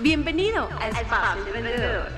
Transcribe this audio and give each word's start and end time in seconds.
Bienvenido 0.00 0.68
a 0.78 0.90
Espacio 0.90 1.44
Emprendedor. 1.44 2.08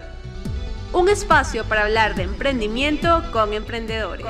Un 0.92 1.08
espacio 1.08 1.64
para 1.64 1.84
hablar 1.84 2.14
de 2.14 2.24
emprendimiento 2.24 3.22
con 3.32 3.54
emprendedores. 3.54 4.26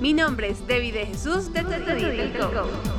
Mi 0.00 0.12
nombre 0.12 0.48
es 0.48 0.66
David 0.66 0.94
de 0.94 1.06
Jesús 1.06 1.52
de 1.52 1.62
Coach. 1.62 2.94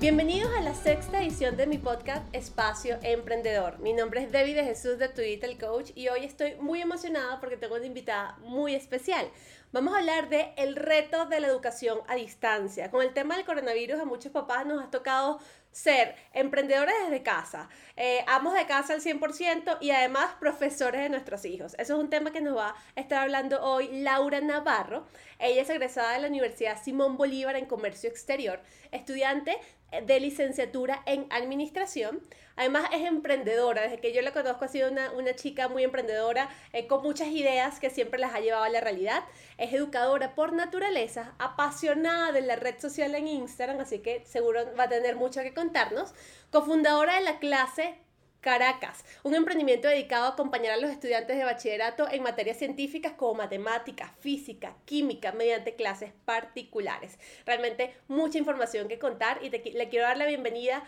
Bienvenidos 0.00 0.50
a 0.56 0.62
la 0.62 0.74
sexta 0.74 1.20
edición 1.20 1.56
de 1.58 1.66
mi 1.66 1.76
podcast 1.76 2.24
Espacio 2.34 2.96
Emprendedor. 3.02 3.78
Mi 3.80 3.92
nombre 3.92 4.22
es 4.22 4.32
David 4.32 4.56
de 4.56 4.64
Jesús 4.64 4.98
de 4.98 5.08
Twitter 5.08 5.58
Coach 5.58 5.90
y 5.94 6.08
hoy 6.08 6.24
estoy 6.24 6.54
muy 6.60 6.80
emocionada 6.80 7.40
porque 7.40 7.58
tengo 7.58 7.74
una 7.74 7.84
invitada 7.84 8.38
muy 8.40 8.74
especial. 8.74 9.28
Vamos 9.76 9.92
a 9.92 9.98
hablar 9.98 10.30
de 10.30 10.54
el 10.56 10.74
reto 10.74 11.26
de 11.26 11.38
la 11.38 11.48
educación 11.48 11.98
a 12.08 12.14
distancia. 12.14 12.90
Con 12.90 13.02
el 13.02 13.12
tema 13.12 13.36
del 13.36 13.44
coronavirus 13.44 14.00
a 14.00 14.06
muchos 14.06 14.32
papás 14.32 14.64
nos 14.64 14.82
ha 14.82 14.90
tocado 14.90 15.38
ser 15.70 16.14
emprendedores 16.32 16.94
desde 17.04 17.22
casa, 17.22 17.68
eh, 17.94 18.24
amos 18.26 18.54
de 18.54 18.64
casa 18.64 18.94
al 18.94 19.02
100% 19.02 19.76
y 19.82 19.90
además 19.90 20.30
profesores 20.40 21.02
de 21.02 21.10
nuestros 21.10 21.44
hijos. 21.44 21.74
Eso 21.74 21.92
es 21.92 22.00
un 22.00 22.08
tema 22.08 22.32
que 22.32 22.40
nos 22.40 22.56
va 22.56 22.74
a 22.94 23.00
estar 23.00 23.18
hablando 23.22 23.62
hoy 23.62 23.88
Laura 24.00 24.40
Navarro. 24.40 25.04
Ella 25.38 25.60
es 25.60 25.68
egresada 25.68 26.14
de 26.14 26.20
la 26.20 26.28
Universidad 26.28 26.82
Simón 26.82 27.18
Bolívar 27.18 27.56
en 27.56 27.66
Comercio 27.66 28.08
Exterior, 28.08 28.62
estudiante 28.92 29.58
de 29.90 30.20
licenciatura 30.20 31.02
en 31.06 31.26
administración. 31.30 32.20
Además 32.56 32.88
es 32.92 33.02
emprendedora, 33.02 33.82
desde 33.82 34.00
que 34.00 34.12
yo 34.12 34.22
la 34.22 34.32
conozco 34.32 34.64
ha 34.64 34.68
sido 34.68 34.90
una, 34.90 35.36
chica 35.36 35.68
muy 35.68 35.84
emprendedora, 35.84 36.48
eh, 36.72 36.86
con 36.86 37.02
muchas 37.02 37.28
ideas 37.28 37.78
que 37.80 37.90
siempre 37.90 38.18
las 38.18 38.34
ha 38.34 38.40
llevado 38.40 38.64
a 38.64 38.68
la 38.70 38.80
realidad. 38.80 39.24
Es 39.58 39.74
educadora 39.74 40.34
por 40.34 40.54
naturaleza, 40.54 41.34
apasionada 41.38 42.32
de 42.32 42.40
la 42.40 42.56
red 42.56 42.80
social 42.80 43.14
en 43.14 43.28
Instagram, 43.28 43.80
así 43.80 43.98
que 43.98 44.24
seguro 44.24 44.74
va 44.78 44.84
a 44.84 44.88
tener 44.88 45.16
mucho 45.16 45.42
que 45.42 45.52
contarnos. 45.52 46.14
Cofundadora 46.50 47.16
de 47.16 47.22
la 47.22 47.38
clase 47.38 47.98
Caracas, 48.46 49.04
un 49.24 49.34
emprendimiento 49.34 49.88
dedicado 49.88 50.26
a 50.26 50.28
acompañar 50.28 50.74
a 50.74 50.76
los 50.76 50.88
estudiantes 50.88 51.36
de 51.36 51.42
bachillerato 51.42 52.08
en 52.08 52.22
materias 52.22 52.56
científicas 52.56 53.14
como 53.14 53.34
matemática, 53.34 54.14
física, 54.20 54.76
química, 54.84 55.32
mediante 55.32 55.74
clases 55.74 56.12
particulares. 56.24 57.18
Realmente 57.44 57.92
mucha 58.06 58.38
información 58.38 58.86
que 58.86 59.00
contar 59.00 59.40
y 59.42 59.50
le 59.50 59.88
quiero 59.88 60.06
dar 60.06 60.16
la 60.16 60.26
bienvenida 60.26 60.84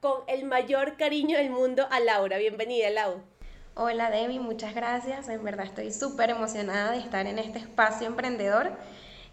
con 0.00 0.22
el 0.26 0.44
mayor 0.46 0.96
cariño 0.96 1.36
del 1.36 1.50
mundo 1.50 1.86
a 1.90 2.00
Laura. 2.00 2.38
Bienvenida, 2.38 2.88
Lau. 2.88 3.22
Hola, 3.74 4.10
Debbie, 4.10 4.40
muchas 4.40 4.74
gracias. 4.74 5.28
En 5.28 5.44
verdad 5.44 5.66
estoy 5.66 5.92
súper 5.92 6.30
emocionada 6.30 6.92
de 6.92 6.98
estar 7.00 7.26
en 7.26 7.38
este 7.38 7.58
espacio 7.58 8.06
emprendedor 8.06 8.72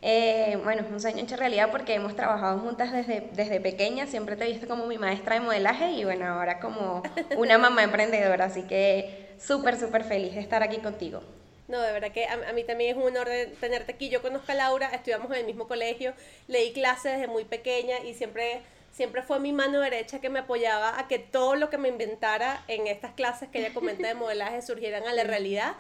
eh, 0.02 0.58
bueno, 0.64 0.81
es 0.81 0.92
un 0.92 1.02
sueño 1.02 1.23
hecho 1.23 1.36
realidad 1.36 1.69
porque 1.72 1.94
hemos 1.94 2.16
trabajado 2.16 2.59
juntas 2.59 2.92
desde, 2.92 3.30
desde 3.33 3.59
pequeña, 3.59 4.08
siempre 4.08 4.36
te 4.36 4.45
he 4.45 4.52
visto 4.52 4.67
como 4.67 4.86
mi 4.86 4.97
maestra 4.97 5.36
de 5.36 5.42
modelaje 5.42 5.92
y 5.92 6.05
bueno, 6.05 6.25
ahora 6.25 6.59
como 6.59 7.03
una 7.38 7.58
mamá 7.58 7.83
emprendedora, 7.83 8.45
así 8.45 8.64
que 8.64 9.30
súper, 9.38 9.77
súper 9.77 10.03
feliz 10.05 10.36
de 10.36 10.42
estar 10.42 10.64
aquí 10.64 10.77
contigo. 10.77 11.22
No, 11.70 11.80
de 11.81 11.92
verdad 11.92 12.11
que 12.11 12.25
a, 12.25 12.52
mí 12.53 12.64
también 12.64 12.92
es 12.92 12.97
un 12.97 13.03
honor 13.03 13.27
tenerte 13.59 13.92
aquí. 13.92 14.09
Yo 14.09 14.23
conozco 14.23 14.52
a 14.52 14.55
Laura, 14.55 14.89
estudiamos 14.92 15.30
en 15.31 15.38
el 15.38 15.45
mismo 15.45 15.67
colegio, 15.67 16.14
leí 16.47 16.73
clases 16.73 17.14
desde 17.14 17.27
muy 17.27 17.45
pequeña 17.45 18.00
y 18.00 18.16
siempre, 18.16 18.61
siempre 18.92 19.22
fue 19.22 19.39
mi 19.39 19.53
mano 19.53 19.80
derecha 19.80 20.20
que 20.20 20.30
me 20.30 20.39
apoyaba 20.39 21.00
a 21.00 21.08
que 21.08 21.20
todo 21.20 21.55
lo 21.55 21.70
que 21.70 21.77
me 21.77 21.89
inventara 21.89 22.64
en 22.67 22.88
estas 22.88 23.11
clases 23.11 23.50
que 23.50 23.59
ella 23.59 23.72
comenta 23.72 24.08
de 24.08 24.14
modelaje 24.16 24.64
surgieran 24.64 25.08
a 25.08 25.14
la 25.14 25.23
realidad. 25.23 25.75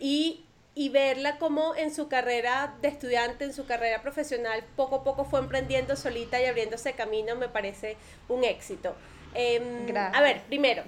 Y 0.00 0.46
y 0.74 0.88
verla 0.88 1.38
como 1.38 1.74
en 1.76 1.94
su 1.94 2.08
carrera 2.08 2.74
de 2.82 2.88
estudiante, 2.88 3.44
en 3.44 3.54
su 3.54 3.66
carrera 3.66 4.02
profesional, 4.02 4.64
poco 4.76 4.96
a 4.96 5.04
poco 5.04 5.24
fue 5.24 5.40
emprendiendo 5.40 5.94
solita 5.94 6.40
y 6.40 6.46
abriéndose 6.46 6.94
camino, 6.94 7.36
me 7.36 7.48
parece 7.48 7.96
un 8.28 8.42
éxito. 8.42 8.94
Em, 9.34 9.96
a 9.96 10.20
ver, 10.20 10.42
primero, 10.42 10.82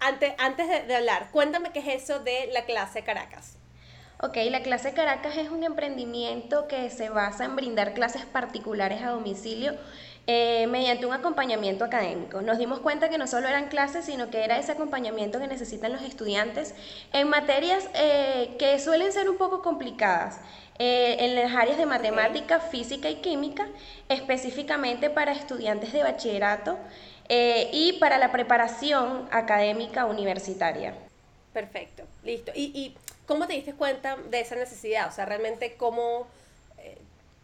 antes, 0.00 0.34
antes 0.38 0.68
de, 0.68 0.82
de, 0.82 0.96
hablar, 0.96 1.30
cuéntame 1.30 1.72
qué 1.72 1.78
es 1.78 2.02
eso 2.02 2.20
de 2.20 2.50
la 2.52 2.64
clase 2.64 3.02
Caracas. 3.02 3.56
Ok, 4.20 4.36
la 4.50 4.62
clase 4.62 4.92
Caracas 4.92 5.36
es 5.36 5.50
un 5.50 5.62
emprendimiento 5.62 6.68
que 6.68 6.88
se 6.90 7.10
basa 7.10 7.44
en 7.44 7.56
brindar 7.56 7.92
clases 7.94 8.24
particulares 8.24 9.02
a 9.02 9.10
domicilio 9.10 9.76
eh, 10.28 10.66
mediante 10.66 11.06
un 11.06 11.12
acompañamiento 11.12 11.84
académico. 11.84 12.42
Nos 12.42 12.58
dimos 12.58 12.80
cuenta 12.80 13.08
que 13.08 13.16
no 13.16 13.28
solo 13.28 13.46
eran 13.46 13.68
clases, 13.68 14.06
sino 14.06 14.28
que 14.28 14.42
era 14.42 14.58
ese 14.58 14.72
acompañamiento 14.72 15.38
que 15.38 15.46
necesitan 15.46 15.92
los 15.92 16.02
estudiantes 16.02 16.74
en 17.12 17.28
materias 17.28 17.88
eh, 17.94 18.56
que 18.58 18.80
suelen 18.80 19.12
ser 19.12 19.30
un 19.30 19.36
poco 19.36 19.62
complicadas. 19.62 20.40
Eh, 20.80 21.16
en 21.20 21.36
las 21.36 21.54
áreas 21.54 21.78
de 21.78 21.86
matemática, 21.86 22.58
física 22.58 23.08
y 23.08 23.16
química, 23.16 23.68
específicamente 24.08 25.10
para 25.10 25.30
estudiantes 25.30 25.92
de 25.92 26.02
bachillerato 26.02 26.76
y 27.28 27.94
para 27.94 28.18
la 28.18 28.30
preparación 28.30 29.28
académica 29.30 30.06
universitaria. 30.06 30.94
Perfecto, 31.52 32.02
listo. 32.24 32.52
¿Y, 32.54 32.72
¿Y 32.74 32.96
cómo 33.26 33.46
te 33.46 33.54
diste 33.54 33.74
cuenta 33.74 34.16
de 34.28 34.40
esa 34.40 34.56
necesidad? 34.56 35.08
O 35.08 35.12
sea, 35.12 35.24
realmente 35.24 35.76
cómo 35.76 36.26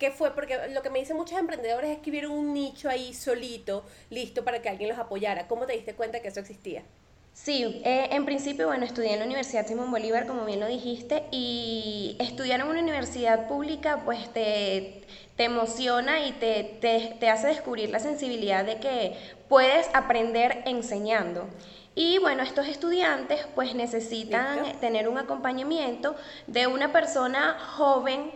¿Qué 0.02 0.10
fue? 0.10 0.34
Porque 0.34 0.58
lo 0.70 0.82
que 0.82 0.90
me 0.90 0.98
dicen 0.98 1.16
muchos 1.16 1.38
emprendedores 1.38 1.88
es 1.92 1.98
que 1.98 2.10
vieron 2.10 2.32
un 2.32 2.52
nicho 2.52 2.88
ahí 2.88 3.14
solito, 3.14 3.84
listo 4.10 4.42
para 4.42 4.60
que 4.60 4.68
alguien 4.68 4.88
los 4.88 4.98
apoyara. 4.98 5.46
¿Cómo 5.46 5.64
te 5.64 5.74
diste 5.74 5.94
cuenta 5.94 6.18
que 6.20 6.26
eso 6.26 6.40
existía? 6.40 6.82
Sí, 7.32 7.80
eh, 7.84 8.08
en 8.10 8.24
principio, 8.24 8.66
bueno, 8.66 8.84
estudié 8.84 9.12
en 9.12 9.20
la 9.20 9.26
Universidad 9.26 9.64
Simón 9.64 9.92
Bolívar, 9.92 10.26
como 10.26 10.44
bien 10.44 10.58
lo 10.58 10.66
dijiste, 10.66 11.22
y 11.30 12.16
estudiar 12.18 12.58
en 12.58 12.66
una 12.66 12.80
universidad 12.80 13.46
pública, 13.46 14.02
pues 14.04 14.28
te, 14.32 15.04
te 15.36 15.44
emociona 15.44 16.26
y 16.26 16.32
te, 16.32 16.78
te, 16.80 17.14
te 17.20 17.28
hace 17.28 17.46
descubrir 17.46 17.90
la 17.90 18.00
sensibilidad 18.00 18.64
de 18.64 18.80
que 18.80 19.16
puedes 19.48 19.88
aprender 19.94 20.64
enseñando. 20.66 21.46
Y 21.94 22.18
bueno, 22.18 22.42
estos 22.42 22.66
estudiantes 22.66 23.46
pues 23.54 23.76
necesitan 23.76 24.80
tener 24.80 25.08
un 25.08 25.18
acompañamiento 25.18 26.16
de 26.48 26.66
una 26.66 26.90
persona 26.90 27.56
joven 27.76 28.32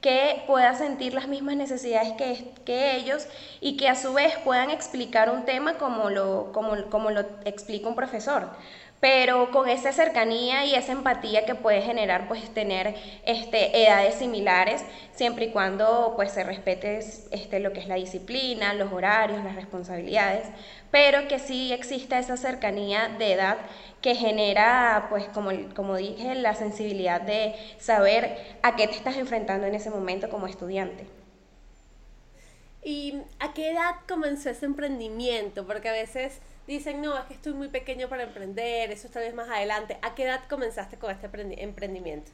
que 0.00 0.44
pueda 0.46 0.74
sentir 0.74 1.12
las 1.14 1.26
mismas 1.26 1.56
necesidades 1.56 2.12
que, 2.12 2.52
que, 2.64 2.96
ellos 2.96 3.26
y 3.60 3.76
que 3.76 3.88
a 3.88 3.96
su 3.96 4.12
vez 4.12 4.36
puedan 4.44 4.70
explicar 4.70 5.30
un 5.30 5.44
tema 5.44 5.74
como 5.74 6.10
lo, 6.10 6.52
como, 6.52 6.88
como 6.88 7.10
lo 7.10 7.20
explica 7.44 7.88
un 7.88 7.96
profesor 7.96 8.48
pero 9.00 9.50
con 9.50 9.68
esa 9.68 9.92
cercanía 9.92 10.64
y 10.64 10.74
esa 10.74 10.92
empatía 10.92 11.46
que 11.46 11.54
puede 11.54 11.82
generar 11.82 12.26
pues 12.26 12.52
tener 12.52 12.96
este, 13.24 13.84
edades 13.84 14.16
similares, 14.16 14.82
siempre 15.14 15.46
y 15.46 15.50
cuando 15.50 16.14
pues 16.16 16.32
se 16.32 16.42
respete 16.42 16.98
este, 16.98 17.60
lo 17.60 17.72
que 17.72 17.80
es 17.80 17.86
la 17.86 17.94
disciplina, 17.94 18.74
los 18.74 18.92
horarios, 18.92 19.44
las 19.44 19.54
responsabilidades, 19.54 20.46
pero 20.90 21.28
que 21.28 21.38
sí 21.38 21.72
exista 21.72 22.18
esa 22.18 22.36
cercanía 22.36 23.08
de 23.18 23.32
edad 23.34 23.58
que 24.02 24.14
genera, 24.14 25.06
pues 25.10 25.24
como, 25.28 25.50
como 25.74 25.96
dije, 25.96 26.34
la 26.34 26.54
sensibilidad 26.54 27.20
de 27.20 27.54
saber 27.78 28.58
a 28.62 28.74
qué 28.76 28.88
te 28.88 28.94
estás 28.94 29.16
enfrentando 29.16 29.66
en 29.66 29.74
ese 29.74 29.90
momento 29.90 30.28
como 30.28 30.46
estudiante. 30.46 31.06
¿Y 32.82 33.20
a 33.40 33.52
qué 33.52 33.72
edad 33.72 33.96
comenzó 34.08 34.50
ese 34.50 34.66
emprendimiento? 34.66 35.66
Porque 35.66 35.88
a 35.88 35.92
veces 35.92 36.40
dicen, 36.72 37.00
no, 37.00 37.16
es 37.16 37.24
que 37.24 37.34
estoy 37.34 37.54
muy 37.54 37.68
pequeño 37.68 38.08
para 38.08 38.24
emprender, 38.24 38.90
eso 38.90 39.06
está 39.06 39.20
vez 39.20 39.34
más 39.34 39.48
adelante. 39.48 39.98
¿A 40.02 40.14
qué 40.14 40.24
edad 40.24 40.40
comenzaste 40.48 40.98
con 40.98 41.10
este 41.10 41.28
emprendimiento? 41.62 42.30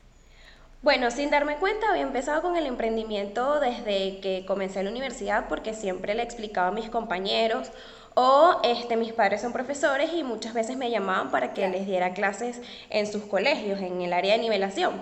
Bueno, 0.82 1.10
sin 1.10 1.30
darme 1.30 1.56
cuenta, 1.56 1.88
había 1.88 2.02
empezado 2.02 2.42
con 2.42 2.56
el 2.56 2.66
emprendimiento 2.66 3.58
desde 3.58 4.20
que 4.20 4.44
comencé 4.46 4.82
la 4.82 4.90
universidad 4.90 5.48
porque 5.48 5.72
siempre 5.72 6.14
le 6.14 6.22
explicaba 6.22 6.68
a 6.68 6.72
mis 6.72 6.90
compañeros 6.90 7.70
o 8.14 8.60
este, 8.62 8.96
mis 8.96 9.12
padres 9.12 9.42
son 9.42 9.52
profesores 9.52 10.10
y 10.14 10.22
muchas 10.22 10.54
veces 10.54 10.76
me 10.76 10.90
llamaban 10.90 11.30
para 11.30 11.52
que 11.52 11.68
les 11.68 11.86
diera 11.86 12.14
clases 12.14 12.60
en 12.90 13.10
sus 13.10 13.24
colegios, 13.24 13.80
en 13.80 14.00
el 14.00 14.12
área 14.12 14.36
de 14.36 14.42
nivelación. 14.42 14.94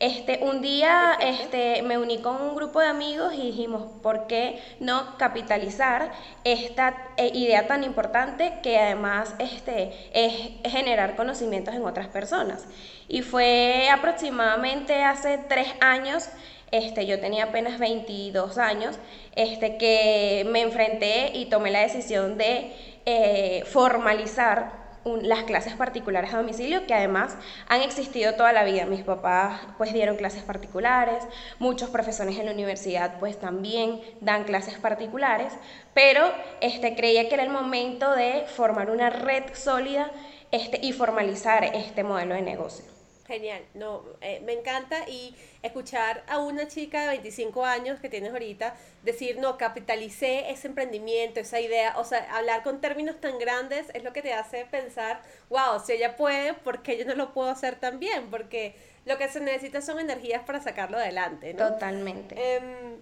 Este, 0.00 0.40
un 0.42 0.62
día 0.62 1.18
este, 1.20 1.82
me 1.82 1.98
uní 1.98 2.22
con 2.22 2.40
un 2.40 2.56
grupo 2.56 2.80
de 2.80 2.86
amigos 2.86 3.34
y 3.34 3.42
dijimos, 3.42 3.84
¿por 4.02 4.26
qué 4.26 4.58
no 4.80 5.18
capitalizar 5.18 6.10
esta 6.42 6.96
eh, 7.18 7.30
idea 7.34 7.66
tan 7.66 7.84
importante 7.84 8.54
que 8.62 8.78
además 8.78 9.34
este, 9.38 9.92
es 10.14 10.52
generar 10.72 11.16
conocimientos 11.16 11.74
en 11.74 11.84
otras 11.84 12.08
personas? 12.08 12.64
Y 13.08 13.20
fue 13.20 13.90
aproximadamente 13.90 15.04
hace 15.04 15.36
tres 15.36 15.68
años 15.82 16.30
este, 16.72 17.06
yo 17.06 17.20
tenía 17.20 17.44
apenas 17.44 17.78
22 17.78 18.58
años, 18.58 18.98
este, 19.34 19.76
que 19.76 20.46
me 20.50 20.62
enfrenté 20.62 21.32
y 21.34 21.46
tomé 21.46 21.70
la 21.70 21.80
decisión 21.80 22.38
de 22.38 22.72
eh, 23.06 23.64
formalizar 23.66 24.80
las 25.04 25.44
clases 25.44 25.74
particulares 25.74 26.34
a 26.34 26.36
domicilio 26.36 26.86
que 26.86 26.92
además 26.92 27.36
han 27.68 27.80
existido 27.80 28.34
toda 28.34 28.52
la 28.52 28.64
vida. 28.64 28.84
Mis 28.84 29.02
papás 29.02 29.60
pues 29.78 29.92
dieron 29.92 30.16
clases 30.16 30.42
particulares, 30.42 31.24
muchos 31.58 31.88
profesores 31.90 32.38
en 32.38 32.46
la 32.46 32.52
universidad 32.52 33.18
pues 33.18 33.38
también 33.38 34.00
dan 34.20 34.44
clases 34.44 34.78
particulares, 34.78 35.54
pero 35.94 36.30
este, 36.60 36.94
creía 36.94 37.28
que 37.28 37.34
era 37.34 37.44
el 37.44 37.50
momento 37.50 38.14
de 38.14 38.44
formar 38.46 38.90
una 38.90 39.10
red 39.10 39.44
sólida 39.54 40.10
este, 40.50 40.78
y 40.82 40.92
formalizar 40.92 41.64
este 41.64 42.04
modelo 42.04 42.34
de 42.34 42.42
negocio. 42.42 42.99
Genial, 43.30 43.62
no, 43.74 44.02
eh, 44.22 44.42
me 44.44 44.54
encanta 44.54 45.08
y 45.08 45.36
escuchar 45.62 46.24
a 46.26 46.38
una 46.38 46.66
chica 46.66 47.02
de 47.02 47.06
25 47.10 47.64
años 47.64 48.00
que 48.00 48.08
tienes 48.08 48.32
ahorita 48.32 48.74
decir, 49.04 49.38
no, 49.38 49.56
capitalicé 49.56 50.50
ese 50.50 50.66
emprendimiento, 50.66 51.38
esa 51.38 51.60
idea, 51.60 51.96
o 51.96 52.02
sea, 52.04 52.26
hablar 52.36 52.64
con 52.64 52.80
términos 52.80 53.20
tan 53.20 53.38
grandes 53.38 53.86
es 53.94 54.02
lo 54.02 54.12
que 54.12 54.22
te 54.22 54.32
hace 54.32 54.64
pensar, 54.64 55.22
wow, 55.48 55.78
si 55.78 55.92
ella 55.92 56.16
puede, 56.16 56.54
¿por 56.54 56.82
qué 56.82 56.98
yo 56.98 57.04
no 57.04 57.14
lo 57.14 57.32
puedo 57.32 57.50
hacer 57.50 57.76
también? 57.76 58.30
Porque 58.32 58.74
lo 59.06 59.16
que 59.16 59.28
se 59.28 59.38
necesita 59.38 59.80
son 59.80 60.00
energías 60.00 60.42
para 60.42 60.60
sacarlo 60.60 60.96
adelante, 60.98 61.54
¿no? 61.54 61.68
Totalmente. 61.68 62.34
Eh, 62.36 62.96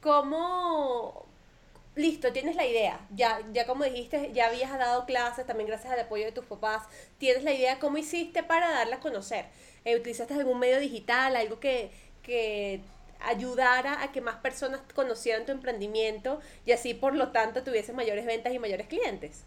¿Cómo, 0.00 1.26
listo, 1.98 2.32
tienes 2.32 2.56
la 2.56 2.64
idea, 2.64 3.00
ya, 3.10 3.40
ya 3.52 3.66
como 3.66 3.84
dijiste, 3.84 4.30
ya 4.32 4.46
habías 4.46 4.70
dado 4.78 5.04
clases, 5.04 5.46
también 5.46 5.68
gracias 5.68 5.92
al 5.92 6.00
apoyo 6.00 6.24
de 6.24 6.32
tus 6.32 6.46
papás, 6.46 6.84
tienes 7.18 7.42
la 7.44 7.52
idea, 7.52 7.78
¿cómo 7.78 7.98
hiciste 7.98 8.42
para 8.42 8.70
darla 8.70 8.96
a 8.96 9.00
conocer? 9.00 9.46
Eh, 9.84 9.96
¿Utilizaste 9.96 10.34
algún 10.34 10.58
medio 10.58 10.78
digital, 10.78 11.36
algo 11.36 11.60
que, 11.60 11.90
que 12.22 12.80
ayudara 13.20 14.02
a 14.02 14.12
que 14.12 14.20
más 14.20 14.36
personas 14.36 14.80
conocieran 14.94 15.44
tu 15.44 15.52
emprendimiento 15.52 16.40
y 16.64 16.72
así 16.72 16.94
por 16.94 17.14
lo 17.14 17.32
tanto 17.32 17.64
tuviesen 17.64 17.96
mayores 17.96 18.24
ventas 18.24 18.52
y 18.54 18.58
mayores 18.58 18.86
clientes? 18.86 19.42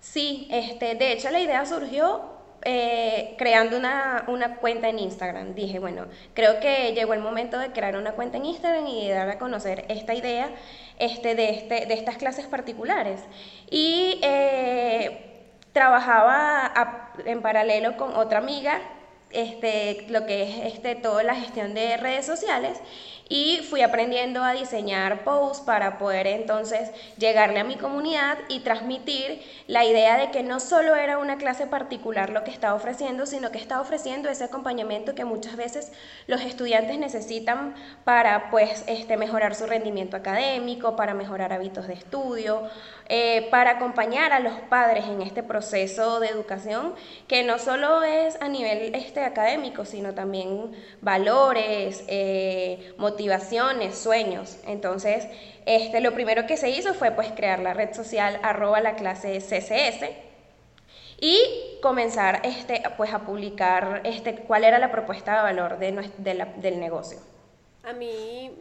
Sí, 0.00 0.46
este, 0.50 0.94
de 0.94 1.12
hecho 1.12 1.30
la 1.30 1.40
idea 1.40 1.64
surgió 1.66 2.37
eh, 2.62 3.34
creando 3.38 3.76
una, 3.76 4.24
una, 4.26 4.56
cuenta 4.56 4.88
en 4.88 4.98
Instagram. 4.98 5.54
Dije, 5.54 5.78
bueno, 5.78 6.06
creo 6.34 6.60
que 6.60 6.92
llegó 6.92 7.14
el 7.14 7.20
momento 7.20 7.58
de 7.58 7.70
crear 7.72 7.96
una 7.96 8.12
cuenta 8.12 8.36
en 8.36 8.46
Instagram 8.46 8.86
y 8.86 9.08
de 9.08 9.14
dar 9.14 9.28
a 9.28 9.38
conocer 9.38 9.84
esta 9.88 10.14
idea 10.14 10.50
este, 10.98 11.34
de, 11.34 11.50
este, 11.50 11.86
de 11.86 11.94
estas 11.94 12.16
clases 12.16 12.46
particulares. 12.46 13.20
Y 13.70 14.18
eh, 14.22 15.28
trabajaba 15.72 17.12
en 17.24 17.42
paralelo 17.42 17.96
con 17.96 18.16
otra 18.16 18.38
amiga, 18.38 18.80
este, 19.30 20.06
lo 20.08 20.26
que 20.26 20.42
es 20.42 20.74
este, 20.74 20.94
toda 20.94 21.22
la 21.22 21.34
gestión 21.34 21.74
de 21.74 21.96
redes 21.96 22.26
sociales 22.26 22.80
y 23.28 23.58
fui 23.68 23.82
aprendiendo 23.82 24.42
a 24.42 24.52
diseñar 24.52 25.24
posts 25.24 25.64
para 25.64 25.98
poder 25.98 26.26
entonces 26.26 26.90
llegarle 27.18 27.60
a 27.60 27.64
mi 27.64 27.76
comunidad 27.76 28.38
y 28.48 28.60
transmitir 28.60 29.42
la 29.66 29.84
idea 29.84 30.16
de 30.16 30.30
que 30.30 30.42
no 30.42 30.60
solo 30.60 30.94
era 30.94 31.18
una 31.18 31.36
clase 31.36 31.66
particular 31.66 32.30
lo 32.30 32.44
que 32.44 32.50
estaba 32.50 32.74
ofreciendo, 32.74 33.26
sino 33.26 33.50
que 33.50 33.58
estaba 33.58 33.82
ofreciendo 33.82 34.28
ese 34.28 34.44
acompañamiento 34.44 35.14
que 35.14 35.24
muchas 35.24 35.56
veces 35.56 35.92
los 36.26 36.40
estudiantes 36.40 36.98
necesitan 36.98 37.74
para 38.04 38.50
pues 38.50 38.84
este, 38.86 39.16
mejorar 39.16 39.54
su 39.54 39.66
rendimiento 39.66 40.16
académico, 40.16 40.96
para 40.96 41.14
mejorar 41.14 41.52
hábitos 41.52 41.86
de 41.86 41.94
estudio, 41.94 42.62
eh, 43.10 43.48
para 43.50 43.72
acompañar 43.72 44.32
a 44.32 44.40
los 44.40 44.54
padres 44.68 45.06
en 45.06 45.22
este 45.22 45.42
proceso 45.42 46.20
de 46.20 46.28
educación 46.28 46.94
que 47.26 47.42
no 47.42 47.58
solo 47.58 48.02
es 48.02 48.40
a 48.40 48.48
nivel 48.48 48.94
este, 48.94 49.20
académico, 49.20 49.84
sino 49.84 50.14
también 50.14 50.72
valores, 51.00 52.04
eh, 52.08 52.94
motivaciones, 53.18 53.98
sueños. 53.98 54.58
Entonces, 54.64 55.26
este, 55.66 56.00
lo 56.00 56.14
primero 56.14 56.46
que 56.46 56.56
se 56.56 56.70
hizo 56.70 56.94
fue 56.94 57.10
pues 57.10 57.32
crear 57.32 57.58
la 57.58 57.74
red 57.74 57.92
social 57.92 58.38
arroba 58.44 58.80
la 58.80 58.94
clase 58.94 59.40
y 61.20 61.80
comenzar 61.82 62.42
este, 62.44 62.80
pues, 62.96 63.12
a 63.12 63.18
publicar 63.26 64.02
este, 64.04 64.36
cuál 64.36 64.62
era 64.62 64.78
la 64.78 64.92
propuesta 64.92 65.34
de 65.34 65.42
valor 65.42 65.78
de, 65.80 66.46
del 66.58 66.78
negocio. 66.78 67.18
A 67.82 67.92
mí 67.92 68.52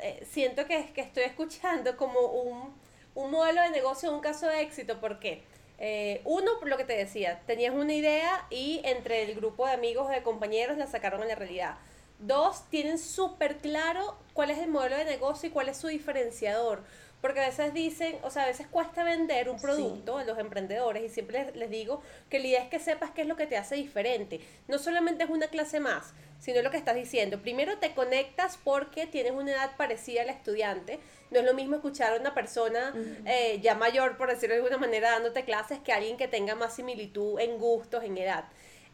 eh, 0.00 0.26
siento 0.30 0.64
que, 0.64 0.94
que 0.94 1.02
estoy 1.02 1.24
escuchando 1.24 1.94
como 1.98 2.20
un, 2.20 2.74
un 3.14 3.30
modelo 3.30 3.60
de 3.60 3.68
negocio, 3.68 4.10
un 4.14 4.20
caso 4.20 4.46
de 4.46 4.62
éxito, 4.62 4.98
¿por 4.98 5.18
qué? 5.18 5.42
Eh, 5.78 6.22
uno, 6.24 6.52
por 6.58 6.70
lo 6.70 6.78
que 6.78 6.84
te 6.84 6.96
decía, 6.96 7.42
tenías 7.46 7.74
una 7.74 7.92
idea 7.92 8.46
y 8.48 8.80
entre 8.82 9.24
el 9.24 9.34
grupo 9.34 9.66
de 9.66 9.74
amigos 9.74 10.08
de 10.08 10.22
compañeros 10.22 10.78
la 10.78 10.86
sacaron 10.86 11.20
a 11.20 11.26
la 11.26 11.34
realidad. 11.34 11.74
Dos, 12.20 12.68
tienen 12.68 12.98
súper 12.98 13.56
claro 13.58 14.16
cuál 14.34 14.50
es 14.50 14.58
el 14.58 14.68
modelo 14.68 14.96
de 14.96 15.06
negocio 15.06 15.48
y 15.48 15.52
cuál 15.52 15.70
es 15.70 15.78
su 15.78 15.88
diferenciador. 15.88 16.82
Porque 17.22 17.40
a 17.40 17.46
veces 17.46 17.74
dicen, 17.74 18.18
o 18.22 18.30
sea, 18.30 18.44
a 18.44 18.46
veces 18.46 18.66
cuesta 18.66 19.04
vender 19.04 19.48
un 19.50 19.60
producto 19.60 20.18
a 20.18 20.24
los 20.24 20.38
emprendedores 20.38 21.02
y 21.02 21.08
siempre 21.08 21.50
les, 21.54 21.70
digo 21.70 22.02
que 22.30 22.38
la 22.38 22.46
idea 22.46 22.62
es 22.62 22.70
que 22.70 22.78
sepas 22.78 23.10
qué 23.10 23.22
es 23.22 23.26
lo 23.26 23.36
que 23.36 23.46
te 23.46 23.56
hace 23.56 23.74
diferente. 23.74 24.40
No 24.68 24.78
solamente 24.78 25.24
es 25.24 25.30
una 25.30 25.48
clase 25.48 25.80
más, 25.80 26.14
sino 26.38 26.62
lo 26.62 26.70
que 26.70 26.78
estás 26.78 26.94
diciendo. 26.94 27.40
Primero 27.42 27.78
te 27.78 27.94
conectas 27.94 28.58
porque 28.62 29.06
tienes 29.06 29.32
una 29.32 29.52
edad 29.52 29.76
parecida 29.76 30.22
al 30.22 30.30
estudiante. 30.30 30.98
No 31.30 31.40
es 31.40 31.44
lo 31.44 31.54
mismo 31.54 31.76
escuchar 31.76 32.14
a 32.14 32.20
una 32.20 32.34
persona 32.34 32.94
eh, 33.26 33.60
ya 33.62 33.74
mayor, 33.74 34.16
por 34.16 34.30
decirlo 34.30 34.54
de 34.54 34.62
alguna 34.62 34.78
manera, 34.78 35.10
dándote 35.10 35.44
clases 35.44 35.78
que 35.78 35.92
alguien 35.92 36.16
que 36.16 36.28
tenga 36.28 36.54
más 36.54 36.74
similitud 36.74 37.38
en 37.38 37.58
gustos, 37.58 38.02
en 38.02 38.16
edad. 38.16 38.44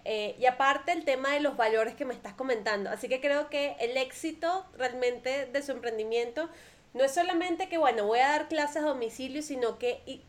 Eh, 0.09 0.37
y 0.39 0.47
aparte 0.47 0.93
el 0.93 1.05
tema 1.05 1.33
de 1.33 1.41
los 1.41 1.57
valores 1.57 1.95
que 1.95 2.05
me 2.05 2.15
estás 2.15 2.33
comentando. 2.35 2.91
Así 2.91 3.09
que 3.09 3.21
creo 3.21 3.51
que 3.51 3.75
el 3.81 3.97
éxito 3.97 4.65
realmente 4.79 5.47
de 5.47 5.63
su 5.63 5.73
emprendimiento 5.73 6.49
no 6.95 7.03
es 7.03 7.13
solamente 7.13 7.69
que, 7.69 7.77
bueno, 7.77 8.07
voy 8.07 8.21
a 8.21 8.29
dar 8.29 8.47
clases 8.47 8.85
a 8.85 8.87
domicilio, 8.87 9.43
sino 9.43 9.79
que 9.81 10.23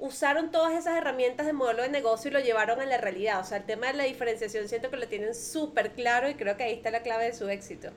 usaron 0.00 0.50
todas 0.50 0.72
esas 0.72 0.96
herramientas 0.96 1.46
de 1.46 1.52
modelo 1.52 1.82
de 1.82 1.90
negocio 1.90 2.28
y 2.28 2.34
lo 2.34 2.40
llevaron 2.40 2.80
a 2.80 2.86
la 2.86 2.98
realidad. 2.98 3.38
O 3.38 3.44
sea, 3.44 3.58
el 3.58 3.66
tema 3.66 3.86
de 3.86 3.92
la 3.92 4.04
diferenciación 4.04 4.68
siento 4.68 4.90
que 4.90 4.96
lo 4.96 5.06
tienen 5.06 5.32
súper 5.32 5.92
claro 5.92 6.28
y 6.28 6.34
creo 6.34 6.56
que 6.56 6.64
ahí 6.64 6.72
está 6.72 6.90
la 6.90 7.02
clave 7.02 7.26
de 7.26 7.34
su 7.34 7.48
éxito. 7.48 7.90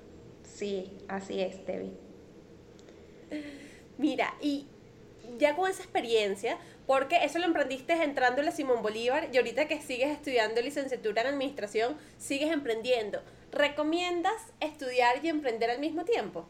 Sí, 0.43 0.99
así 1.07 1.41
es, 1.41 1.65
Debbie. 1.65 1.97
Mira, 3.97 4.35
y 4.39 4.67
ya 5.37 5.55
con 5.55 5.69
esa 5.69 5.83
experiencia, 5.83 6.57
porque 6.85 7.23
eso 7.23 7.39
lo 7.39 7.45
emprendiste 7.45 7.93
entrando 7.93 8.41
en 8.41 8.45
la 8.47 8.51
Simón 8.51 8.81
Bolívar 8.81 9.29
y 9.31 9.37
ahorita 9.37 9.67
que 9.67 9.81
sigues 9.81 10.09
estudiando 10.09 10.61
licenciatura 10.61 11.21
en 11.21 11.27
administración, 11.27 11.97
sigues 12.17 12.51
emprendiendo. 12.51 13.21
¿Recomiendas 13.51 14.41
estudiar 14.59 15.23
y 15.23 15.29
emprender 15.29 15.69
al 15.69 15.79
mismo 15.79 16.03
tiempo? 16.05 16.47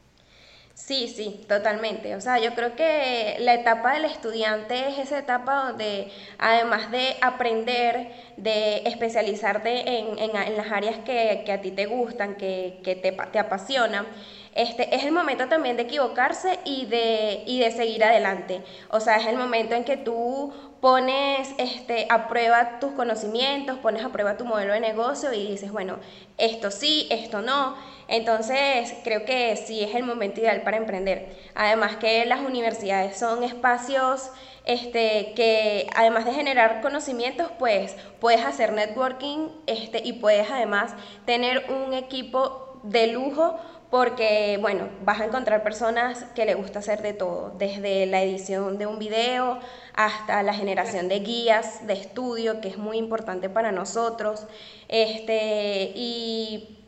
Sí, 0.74 1.08
sí, 1.08 1.46
totalmente. 1.48 2.16
O 2.16 2.22
sea, 2.22 2.40
yo 2.40 2.56
creo 2.56 2.76
que 2.76 3.36
la 3.40 3.54
etapa 3.54 3.94
del 3.94 4.06
estudiante 4.06 4.90
es 4.90 4.98
esa 4.98 5.20
etapa 5.20 5.68
donde, 5.68 6.12
además 6.40 6.90
de 6.90 7.16
aprender, 7.22 8.12
de 8.38 8.78
especializarte 8.86 10.00
en, 10.00 10.18
en, 10.18 10.58
las 10.58 10.72
áreas 10.72 10.98
que, 11.06 11.44
que, 11.46 11.52
a 11.52 11.62
ti 11.62 11.72
te 11.72 11.86
gustan, 11.86 12.36
que, 12.36 12.80
que 12.84 12.96
te, 12.96 13.12
te 13.12 13.40
apasionan, 13.40 14.08
este, 14.56 14.96
es 14.96 15.04
el 15.04 15.12
momento 15.12 15.48
también 15.48 15.78
de 15.78 15.84
equivocarse 15.84 16.60
y 16.66 16.86
de, 16.86 17.44
y 17.46 17.60
de 17.60 17.72
seguir 17.72 18.04
adelante. 18.04 18.62
O 18.90 19.00
sea, 19.00 19.18
es 19.18 19.28
el 19.28 19.38
momento 19.38 19.76
en 19.76 19.84
que 19.84 19.98
tú 19.98 20.54
pones 20.80 21.50
este, 21.58 22.08
a 22.10 22.28
prueba 22.28 22.80
tus 22.80 22.92
conocimientos, 22.92 23.78
pones 23.80 24.04
a 24.04 24.10
prueba 24.10 24.38
tu 24.38 24.46
modelo 24.46 24.74
de 24.74 24.80
negocio 24.80 25.32
y 25.34 25.48
dices, 25.48 25.72
bueno, 25.72 25.98
esto 26.38 26.72
sí, 26.72 27.08
esto 27.10 27.42
no. 27.42 27.76
Entonces, 28.08 28.94
creo 29.04 29.26
que 29.26 29.56
sí 29.56 29.82
es 29.82 29.96
el 29.96 30.04
momento 30.04 30.42
ideal 30.42 30.62
para 30.62 30.78
emprender. 30.78 31.36
Además 31.56 31.96
que 31.96 32.26
las 32.26 32.42
universidades 32.42 33.18
son 33.18 33.44
espacios 33.44 34.30
este, 34.66 35.34
que 35.36 35.88
además 35.96 36.26
de 36.26 36.34
generar 36.34 36.82
conocimientos, 36.82 37.50
pues 37.60 37.96
puedes 38.20 38.46
hacer 38.46 38.74
networking 38.74 39.50
este, 39.68 40.02
y 40.04 40.14
puedes 40.14 40.50
además 40.50 40.94
tener 41.26 41.66
un 41.70 41.94
equipo 41.94 42.80
de 42.84 43.08
lujo 43.08 43.58
porque, 43.94 44.58
bueno, 44.60 44.90
vas 45.06 45.22
a 45.22 45.26
encontrar 45.26 45.62
personas 45.62 46.24
que 46.34 46.46
le 46.46 46.56
gusta 46.56 46.80
hacer 46.80 47.04
de 47.04 47.14
todo, 47.14 47.54
desde 47.60 48.08
la 48.08 48.24
edición 48.24 48.80
de 48.80 48.88
un 48.88 48.98
video 48.98 49.60
hasta 49.94 50.42
la 50.42 50.56
generación 50.56 51.08
de 51.10 51.20
guías 51.20 51.86
de 51.86 51.94
estudio, 51.94 52.60
que 52.60 52.70
es 52.70 52.80
muy 52.80 52.98
importante 52.98 53.52
para 53.52 53.72
nosotros. 53.72 54.48
Este, 54.88 55.92
y 55.94 56.80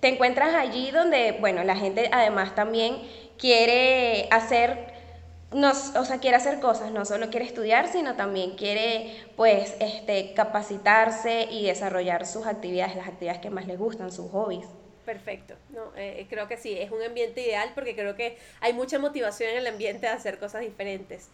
te 0.00 0.08
encuentras 0.08 0.54
allí 0.54 0.90
donde, 0.90 1.38
bueno, 1.40 1.64
la 1.64 1.76
gente 1.76 2.10
además 2.12 2.54
también 2.54 3.08
quiere 3.38 4.28
hacer 4.30 4.92
no, 5.52 5.70
o 5.70 6.04
sea, 6.04 6.18
quiere 6.18 6.36
hacer 6.36 6.60
cosas, 6.60 6.92
no 6.92 7.06
solo 7.06 7.30
quiere 7.30 7.46
estudiar, 7.46 7.88
sino 7.88 8.16
también 8.16 8.50
quiere 8.56 9.16
pues 9.34 9.76
este, 9.80 10.34
capacitarse 10.34 11.48
y 11.50 11.64
desarrollar 11.64 12.26
sus 12.26 12.46
actividades, 12.46 12.96
las 12.96 13.08
actividades 13.08 13.40
que 13.40 13.48
más 13.48 13.66
les 13.66 13.78
gustan, 13.78 14.12
sus 14.12 14.30
hobbies. 14.30 14.66
Perfecto, 15.04 15.54
no, 15.70 15.92
eh, 15.96 16.26
creo 16.28 16.46
que 16.46 16.56
sí, 16.56 16.76
es 16.78 16.90
un 16.90 17.02
ambiente 17.02 17.40
ideal 17.40 17.72
porque 17.74 17.94
creo 17.94 18.16
que 18.16 18.36
hay 18.60 18.72
mucha 18.72 18.98
motivación 18.98 19.50
en 19.50 19.58
el 19.58 19.66
ambiente 19.66 20.06
de 20.06 20.12
hacer 20.12 20.38
cosas 20.38 20.60
diferentes. 20.60 21.28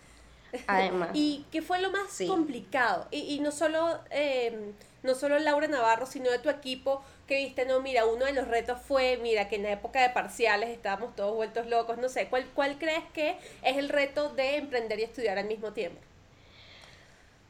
Además. 0.67 1.11
¿Y 1.15 1.45
qué 1.51 1.63
fue 1.63 1.81
lo 1.81 1.91
más 1.91 2.23
complicado? 2.27 3.09
Y, 3.11 3.35
y 3.35 3.41
no, 3.41 3.51
solo, 3.51 4.01
em, 4.11 4.73
no 5.03 5.15
solo 5.15 5.39
Laura 5.39 5.67
Navarro, 5.67 6.07
sino 6.07 6.31
de 6.31 6.39
tu 6.39 6.49
equipo, 6.49 7.03
que 7.27 7.37
viste, 7.37 7.67
no, 7.67 7.81
mira, 7.81 8.07
uno 8.07 8.25
de 8.25 8.33
los 8.33 8.47
retos 8.47 8.81
fue, 8.81 9.19
mira, 9.19 9.49
que 9.49 9.57
en 9.57 9.65
la 9.65 9.73
época 9.73 10.01
de 10.01 10.11
parciales 10.11 10.71
estábamos 10.71 11.17
todos 11.17 11.35
vueltos 11.35 11.67
locos, 11.67 11.99
no 11.99 12.09
sé, 12.09 12.29
¿cuál, 12.29 12.47
cuál 12.55 12.79
crees 12.79 13.05
que 13.13 13.37
es 13.63 13.77
el 13.77 13.89
reto 13.89 14.29
de 14.31 14.57
emprender 14.57 15.01
y 15.01 15.03
estudiar 15.03 15.39
al 15.39 15.47
mismo 15.47 15.73
tiempo? 15.73 16.01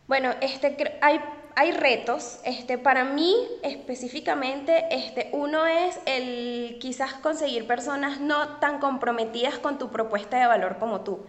Bueno, 0.07 0.31
este, 0.41 0.99
hay, 1.03 1.21
hay 1.57 1.73
retos. 1.73 2.39
Este, 2.45 2.79
para 2.79 3.05
mí 3.05 3.35
específicamente, 3.63 4.85
este, 4.91 5.31
uno 5.33 5.67
es 5.67 5.99
el 6.07 6.79
quizás 6.81 7.15
conseguir 7.15 7.67
personas 7.67 8.21
no 8.21 8.59
tan 8.59 8.79
comprometidas 8.79 9.59
con 9.59 9.79
tu 9.79 9.91
propuesta 9.91 10.39
de 10.39 10.47
valor 10.47 10.79
como 10.79 11.01
tú. 11.01 11.27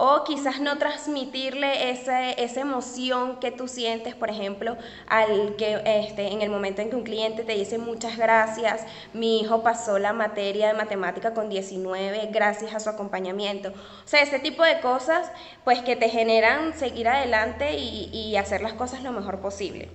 O 0.00 0.22
quizás 0.22 0.60
no 0.60 0.78
transmitirle 0.78 1.90
esa, 1.90 2.30
esa 2.30 2.60
emoción 2.60 3.40
que 3.40 3.50
tú 3.50 3.66
sientes, 3.66 4.14
por 4.14 4.30
ejemplo, 4.30 4.76
al 5.08 5.56
que 5.56 5.82
este, 5.84 6.28
en 6.28 6.40
el 6.40 6.50
momento 6.50 6.80
en 6.80 6.90
que 6.90 6.94
un 6.94 7.02
cliente 7.02 7.42
te 7.42 7.54
dice 7.54 7.78
muchas 7.78 8.16
gracias, 8.16 8.86
mi 9.12 9.40
hijo 9.40 9.64
pasó 9.64 9.98
la 9.98 10.12
materia 10.12 10.68
de 10.68 10.74
matemática 10.74 11.34
con 11.34 11.48
19 11.48 12.28
gracias 12.30 12.76
a 12.76 12.78
su 12.78 12.88
acompañamiento. 12.88 13.70
O 13.70 14.08
sea, 14.08 14.22
ese 14.22 14.38
tipo 14.38 14.62
de 14.62 14.78
cosas 14.78 15.32
pues 15.64 15.82
que 15.82 15.96
te 15.96 16.08
generan 16.08 16.78
seguir 16.78 17.08
adelante 17.08 17.76
y, 17.76 18.08
y 18.12 18.36
hacer 18.36 18.60
las 18.60 18.74
cosas 18.74 19.02
lo 19.02 19.10
mejor 19.10 19.40
posible. 19.40 19.88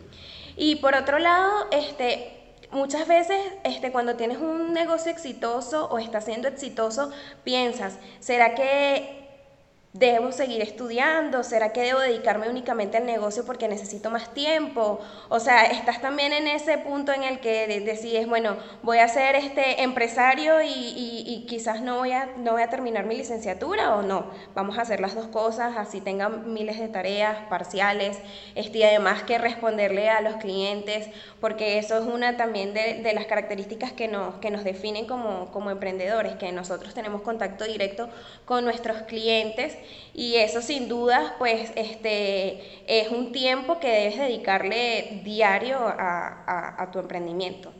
Y 0.57 0.75
por 0.75 0.95
otro 0.95 1.17
lado, 1.17 1.67
este, 1.72 2.43
muchas 2.72 3.07
veces 3.07 3.38
este, 3.63 3.93
cuando 3.93 4.15
tienes 4.15 4.39
un 4.39 4.74
negocio 4.74 5.13
exitoso 5.13 5.88
o 5.89 5.98
estás 5.98 6.25
siendo 6.25 6.50
exitoso, 6.50 7.10
piensas, 7.45 8.00
¿será 8.19 8.53
que 8.53 9.23
¿Debo 9.93 10.31
seguir 10.31 10.59
estudiando? 10.63 11.43
¿Será 11.43 11.71
que 11.71 11.81
debo 11.81 12.00
dedicarme 12.00 12.50
únicamente 12.50 12.97
al 12.97 13.05
negocio 13.05 13.45
porque 13.45 13.67
necesito 13.67 14.09
más 14.09 14.33
tiempo? 14.33 15.00
O 15.29 15.39
sea, 15.39 15.65
estás 15.65 16.01
también 16.01 16.33
en 16.33 16.47
ese 16.47 16.79
punto 16.79 17.13
en 17.13 17.21
el 17.21 17.39
que 17.39 17.67
decides, 17.67 18.27
bueno, 18.27 18.57
voy 18.81 18.97
a 18.97 19.07
ser 19.07 19.35
este 19.35 19.83
empresario 19.83 20.55
y, 20.63 21.45
quizás 21.47 21.81
no 21.81 21.97
voy, 21.97 22.12
a, 22.12 22.25
no 22.38 22.53
voy 22.53 22.63
a 22.63 22.71
terminar 22.71 23.05
mi 23.05 23.15
licenciatura 23.15 23.95
o 23.95 24.01
no. 24.01 24.31
Vamos 24.55 24.79
a 24.79 24.81
hacer 24.81 25.00
las 25.00 25.13
dos 25.13 25.27
cosas, 25.27 25.77
así 25.77 26.01
tenga 26.01 26.27
miles 26.27 26.79
de 26.79 26.88
tareas 26.88 27.38
parciales 27.47 28.17
este, 28.55 28.79
y 28.79 28.83
además 28.83 29.21
que 29.21 29.38
responderle 29.38 30.09
a 30.09 30.21
los 30.21 30.38
clientes, 30.38 31.07
porque 31.39 31.77
eso 31.77 32.00
es 32.00 32.05
una 32.05 32.35
también 32.35 32.73
de, 32.73 33.13
las 33.13 33.27
características 33.27 33.91
que 33.91 34.07
nos, 34.07 34.39
que 34.39 34.50
nos 34.50 34.63
definen 34.63 35.05
como, 35.05 35.51
como 35.51 35.69
emprendedores, 35.69 36.33
que 36.38 36.51
nosotros 36.51 36.95
tenemos 36.95 37.21
contacto 37.21 37.65
directo 37.65 38.09
con 38.45 38.65
nuestros 38.65 39.03
clientes 39.03 39.77
y 40.13 40.36
eso 40.36 40.62
sin 40.62 40.88
duda 40.88 41.36
pues 41.38 41.72
este, 41.75 42.84
es 42.88 43.10
un 43.10 43.32
tiempo 43.32 43.80
que 43.80 43.90
debes 43.90 44.18
dedicarle 44.18 45.22
diario 45.24 45.78
a, 45.80 46.90
tu 46.92 47.00
emprendimiento. 47.00 47.74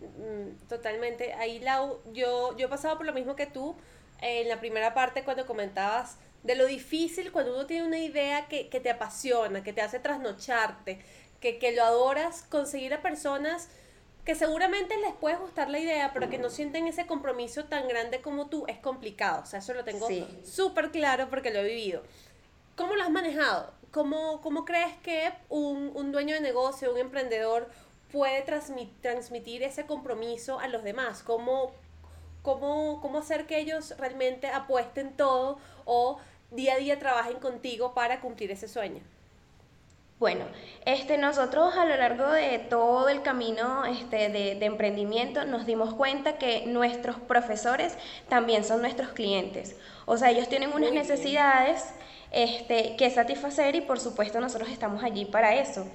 Mm, 0.00 0.68
totalmente. 0.68 1.32
Ahí 1.34 1.58
Lau, 1.58 2.00
yo, 2.12 2.56
yo 2.56 2.66
he 2.66 2.68
pasado 2.68 2.96
por 2.96 3.06
lo 3.06 3.12
mismo 3.12 3.34
que 3.34 3.46
tú 3.46 3.74
en 4.20 4.48
la 4.48 4.60
primera 4.60 4.94
parte 4.94 5.24
cuando 5.24 5.46
comentabas 5.46 6.18
de 6.42 6.54
lo 6.54 6.66
difícil 6.66 7.32
cuando 7.32 7.54
uno 7.54 7.66
tiene 7.66 7.86
una 7.86 7.98
idea 7.98 8.46
que, 8.48 8.64
te 8.64 8.90
apasiona, 8.90 9.62
que 9.62 9.72
te 9.72 9.80
hace 9.80 9.98
trasnocharte, 10.00 11.00
que, 11.40 11.58
que 11.58 11.72
lo 11.72 11.84
adoras, 11.84 12.42
conseguir 12.42 12.94
a 12.94 13.02
personas 13.02 13.68
que 14.24 14.34
seguramente 14.36 14.96
les 14.98 15.14
puede 15.14 15.36
gustar 15.36 15.68
la 15.68 15.80
idea, 15.80 16.12
pero 16.12 16.30
que 16.30 16.38
no 16.38 16.48
sienten 16.48 16.86
ese 16.86 17.06
compromiso 17.06 17.64
tan 17.64 17.88
grande 17.88 18.20
como 18.20 18.46
tú, 18.46 18.64
es 18.68 18.78
complicado. 18.78 19.42
O 19.42 19.46
sea, 19.46 19.58
eso 19.58 19.74
lo 19.74 19.84
tengo 19.84 20.08
súper 20.44 20.90
claro 20.90 21.28
porque 21.28 21.50
lo 21.50 21.60
he 21.60 21.64
vivido. 21.64 22.02
¿Cómo 22.76 22.94
lo 22.94 23.02
has 23.02 23.10
manejado? 23.10 23.72
¿Cómo, 23.90 24.40
cómo 24.40 24.64
crees 24.64 24.96
que 25.02 25.32
un, 25.48 25.90
un, 25.94 26.12
dueño 26.12 26.34
de 26.34 26.40
negocio, 26.40 26.92
un 26.92 26.98
emprendedor, 26.98 27.68
puede 28.12 28.42
transmitir 28.42 29.62
ese 29.64 29.86
compromiso 29.86 30.60
a 30.60 30.68
los 30.68 30.84
demás? 30.84 31.22
¿Cómo, 31.24 31.72
cómo, 32.42 33.00
¿Cómo 33.02 33.18
hacer 33.18 33.46
que 33.46 33.58
ellos 33.58 33.94
realmente 33.98 34.46
apuesten 34.46 35.16
todo 35.16 35.58
o 35.84 36.18
día 36.52 36.74
a 36.74 36.78
día 36.78 36.98
trabajen 36.98 37.40
contigo 37.40 37.92
para 37.92 38.20
cumplir 38.20 38.52
ese 38.52 38.68
sueño? 38.68 39.02
Bueno, 40.22 40.44
este, 40.84 41.18
nosotros 41.18 41.74
a 41.76 41.84
lo 41.84 41.96
largo 41.96 42.30
de 42.30 42.60
todo 42.60 43.08
el 43.08 43.22
camino 43.22 43.84
este, 43.86 44.28
de, 44.28 44.54
de, 44.54 44.66
emprendimiento 44.66 45.44
nos 45.44 45.66
dimos 45.66 45.94
cuenta 45.94 46.38
que 46.38 46.64
nuestros 46.64 47.16
profesores 47.18 47.98
también 48.28 48.62
son 48.62 48.82
nuestros 48.82 49.08
clientes. 49.14 49.76
O 50.06 50.16
sea, 50.16 50.30
ellos 50.30 50.48
tienen 50.48 50.72
unas 50.74 50.92
necesidades 50.92 51.92
este, 52.32 52.96
que 52.96 53.10
satisfacer 53.10 53.76
y 53.76 53.82
por 53.82 54.00
supuesto 54.00 54.40
nosotros 54.40 54.70
estamos 54.70 55.04
allí 55.04 55.26
para 55.26 55.54
eso. 55.54 55.86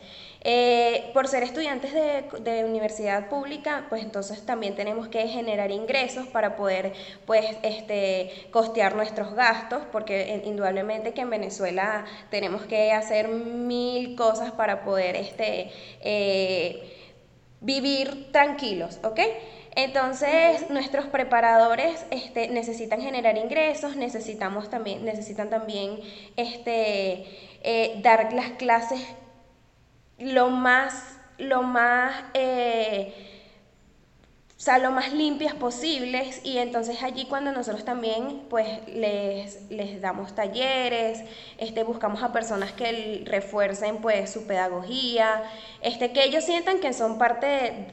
Eh, 0.42 1.10
por 1.14 1.28
ser 1.28 1.44
estudiantes 1.44 1.92
de, 1.94 2.64
universidad 2.64 3.28
pública, 3.28 3.88
pues 3.90 4.04
entonces 4.04 4.46
también 4.46 4.76
tenemos 4.76 5.08
que 5.08 5.28
generar 5.28 5.72
ingresos 5.72 6.28
para 6.28 6.56
poder 6.56 6.94
pues, 7.26 7.46
este, 7.64 8.48
costear 8.52 8.96
nuestros 8.96 9.34
gastos, 9.34 9.84
porque 9.92 10.42
indudablemente 10.46 11.14
que 11.14 11.22
en 11.22 11.30
Venezuela 11.32 12.06
tenemos 12.30 12.62
que 12.64 12.92
hacer 12.92 13.28
mil 13.30 14.16
cosas 14.16 14.52
para 14.52 14.84
poder 14.84 15.16
este, 15.16 15.72
eh, 16.02 16.94
vivir 17.62 18.32
tranquilos, 18.32 19.00
¿ok? 19.04 19.20
Entonces, 19.78 20.72
nuestros 20.72 21.06
preparadores 21.06 22.04
este, 22.10 22.48
necesitan 22.48 23.00
generar 23.00 23.38
ingresos, 23.38 23.96
necesitamos 23.96 24.72
también, 24.72 25.06
necesitan 25.06 25.52
también 25.52 26.00
este, 26.36 27.26
eh, 27.62 28.00
dar 28.02 28.34
las 28.34 28.54
clases 28.54 29.00
lo 30.18 30.50
más, 30.50 31.20
lo 31.38 31.62
más 31.62 32.24
eh, 32.34 33.27
o 34.58 34.60
sea, 34.60 34.80
lo 34.80 34.90
más 34.90 35.14
limpias 35.14 35.54
posibles 35.54 36.42
y 36.44 36.58
entonces 36.58 37.04
allí 37.04 37.26
cuando 37.26 37.52
nosotros 37.52 37.86
también 37.86 38.42
pues 38.50 38.68
les, 38.88 39.70
les 39.70 40.02
damos 40.02 40.34
talleres, 40.34 41.22
este, 41.60 41.84
buscamos 41.84 42.24
a 42.24 42.32
personas 42.32 42.72
que 42.72 43.24
refuercen 43.28 43.98
pues 43.98 44.32
su 44.32 44.48
pedagogía, 44.48 45.44
este, 45.84 46.12
que 46.12 46.24
ellos 46.24 46.44
sientan 46.44 46.80
que 46.80 46.92
son 46.94 47.20
parte, 47.20 47.46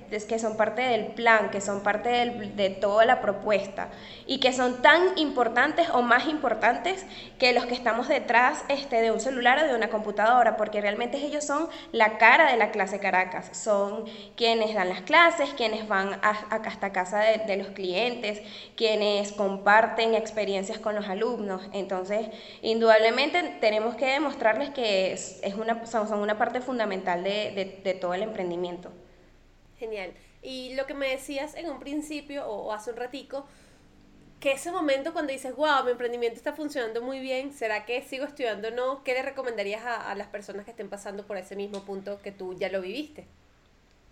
de, 0.09 0.26
que 0.26 0.38
son 0.38 0.56
parte 0.56 0.80
del 0.80 1.09
plan, 1.09 1.50
que 1.50 1.61
son 1.61 1.83
parte 1.83 2.30
de 2.56 2.71
toda 2.71 3.04
la 3.04 3.21
propuesta 3.21 3.90
y 4.26 4.40
que 4.40 4.54
son 4.54 4.80
tan 4.80 5.18
importantes 5.18 5.90
o 5.90 6.00
más 6.00 6.26
importantes 6.28 7.04
que 7.38 7.52
los 7.52 7.66
que 7.66 7.75
estamos 7.75 8.09
detrás 8.09 8.64
este, 8.68 9.02
de 9.02 9.11
un 9.11 9.21
celular 9.21 9.62
o 9.62 9.66
de 9.66 9.75
una 9.75 9.90
computadora, 9.90 10.56
porque 10.56 10.80
realmente 10.80 11.18
ellos 11.18 11.44
son 11.44 11.68
la 11.92 12.16
cara 12.16 12.50
de 12.50 12.56
la 12.56 12.71
clase 12.71 13.00
Caracas, 13.00 13.50
son 13.52 14.06
quienes 14.35 14.73
dan 14.73 14.88
las 14.88 15.02
clases, 15.02 15.50
quienes 15.50 15.87
van 15.88 16.18
a 16.23 16.53
hasta 16.56 16.92
casa 16.92 17.20
de, 17.20 17.56
los 17.56 17.68
clientes, 17.68 18.40
quienes 18.76 19.32
comparten 19.32 20.14
experiencias 20.14 20.78
con 20.78 20.94
los 20.94 21.08
alumnos. 21.08 21.62
Entonces, 21.73 22.28
indudablemente 22.62 23.56
tenemos 23.61 23.96
que 23.96 24.06
demostrarles 24.06 24.70
que 24.70 25.12
es, 25.12 25.54
una, 25.56 25.87
son, 25.87 26.18
una 26.18 26.38
parte 26.38 26.61
fundamental 26.61 27.25
de, 27.25 27.99
todo 28.00 28.14
el 28.14 28.23
emprendimiento. 28.23 28.90
Genial. 29.78 30.12
Y 30.42 30.75
lo 30.75 30.87
que 30.87 30.94
me 30.94 31.08
decías 31.08 31.54
en 31.54 31.70
un 31.70 31.80
principio 31.80 32.46
o, 32.46 32.73
hace 32.73 32.90
un 32.90 32.96
ratico, 32.96 33.46
que 34.40 34.52
ese 34.52 34.70
momento 34.70 35.12
cuando 35.14 35.32
dices, 35.32 35.56
wow, 35.56 35.84
mi 35.84 35.92
emprendimiento 35.92 36.37
está 36.37 36.52
funcionando 36.52 37.00
muy 37.00 37.20
bien, 37.20 37.52
¿será 37.52 37.87
que 37.87 38.02
sigo 38.02 38.26
estudiando 38.26 38.68
o 38.68 38.70
no? 38.73 39.02
¿Qué 39.02 39.14
le 39.14 39.23
recomendarías 39.23 39.82
a 39.84 40.14
las 40.14 40.28
personas 40.28 40.66
que 40.66 40.73
estén 40.73 40.90
pasando 40.90 41.26
por 41.26 41.38
ese 41.38 41.56
mismo 41.56 41.84
punto 41.84 42.20
que 42.20 42.30
tú 42.30 42.52
ya 42.54 42.68
lo 42.68 42.82
viviste? 42.82 43.26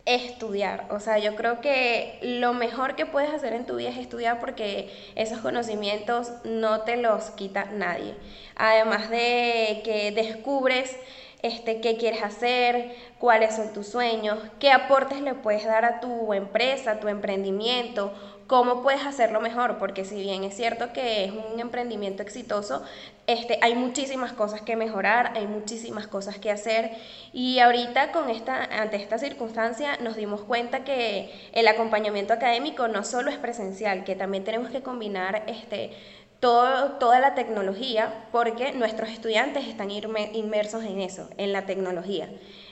Estudiar. 0.05 0.87
O 0.91 1.01
sea, 1.01 1.19
yo 1.19 1.37
creo 1.37 1.61
que 1.61 2.19
lo 2.23 2.55
mejor 2.55 2.97
que 2.97 3.07
puedes 3.07 3.33
hacer 3.33 3.53
en 3.53 3.67
tu 3.67 3.77
vida 3.77 3.91
es 3.91 3.99
estudiar 3.99 4.41
porque 4.41 4.91
esos 5.15 5.39
conocimientos 5.39 6.33
no 6.45 6.83
te 6.83 6.97
los 6.97 7.31
quita 7.31 7.67
nadie. 7.67 8.15
Además 8.57 9.11
de 9.11 9.83
que 9.85 10.11
descubres 10.13 10.97
este, 11.43 11.81
qué 11.81 11.97
quieres 11.97 12.23
hacer, 12.23 12.95
cuáles 13.19 13.57
son 13.57 13.73
tus 13.73 13.89
sueños, 13.89 14.39
qué 14.61 14.71
aportes 14.71 15.21
le 15.21 15.35
puedes 15.35 15.65
dar 15.65 15.85
a 15.85 16.01
tu 16.01 16.33
empresa, 16.33 16.93
a 16.93 17.01
tu 17.01 17.09
emprendimiento, 17.09 18.13
cómo 18.47 18.83
puedes 18.83 19.05
hacerlo 19.07 19.41
mejor, 19.41 19.79
porque 19.79 20.05
si 20.05 20.21
bien 20.23 20.45
es 20.45 20.55
cierto 20.55 20.93
que 20.93 21.25
es 21.25 21.33
un 21.33 21.61
emprendimiento 21.61 22.23
exitoso, 22.23 22.83
este, 23.27 23.59
hay 23.63 23.75
muchísimas 23.75 24.33
cosas 24.33 24.63
que 24.63 24.77
mejorar, 24.77 25.33
hay 25.37 25.47
muchísimas 25.47 26.07
cosas 26.07 26.39
que 26.39 26.51
hacer 26.51 26.91
y 27.33 27.61
ahorita 27.61 28.13
con 28.13 28.31
esta, 28.31 28.65
ante 28.65 28.97
esta 28.97 29.19
circunstancia 29.19 29.97
nos 29.99 30.17
dimos 30.17 30.43
cuenta 30.43 30.85
que 30.85 31.33
el 31.53 31.69
acompañamiento 31.69 32.33
académico 32.33 32.89
no 32.89 33.05
solo 33.05 33.31
es 33.31 33.39
presencial, 33.39 34.05
que 34.05 34.17
también 34.17 34.45
tenemos 34.45 34.71
que 34.71 34.83
combinar 34.83 35.45
este, 35.47 35.93
todo, 36.41 36.93
toda 36.99 37.21
la 37.21 37.35
tecnología 37.35 38.27
porque 38.33 38.73
nuestros 38.73 39.11
estudiantes 39.11 39.69
están 39.69 39.91
inmersos 39.91 40.85
en 40.85 41.01
eso, 41.01 41.31
en 41.37 41.53
la 41.53 41.67
tecnología. 41.67 42.29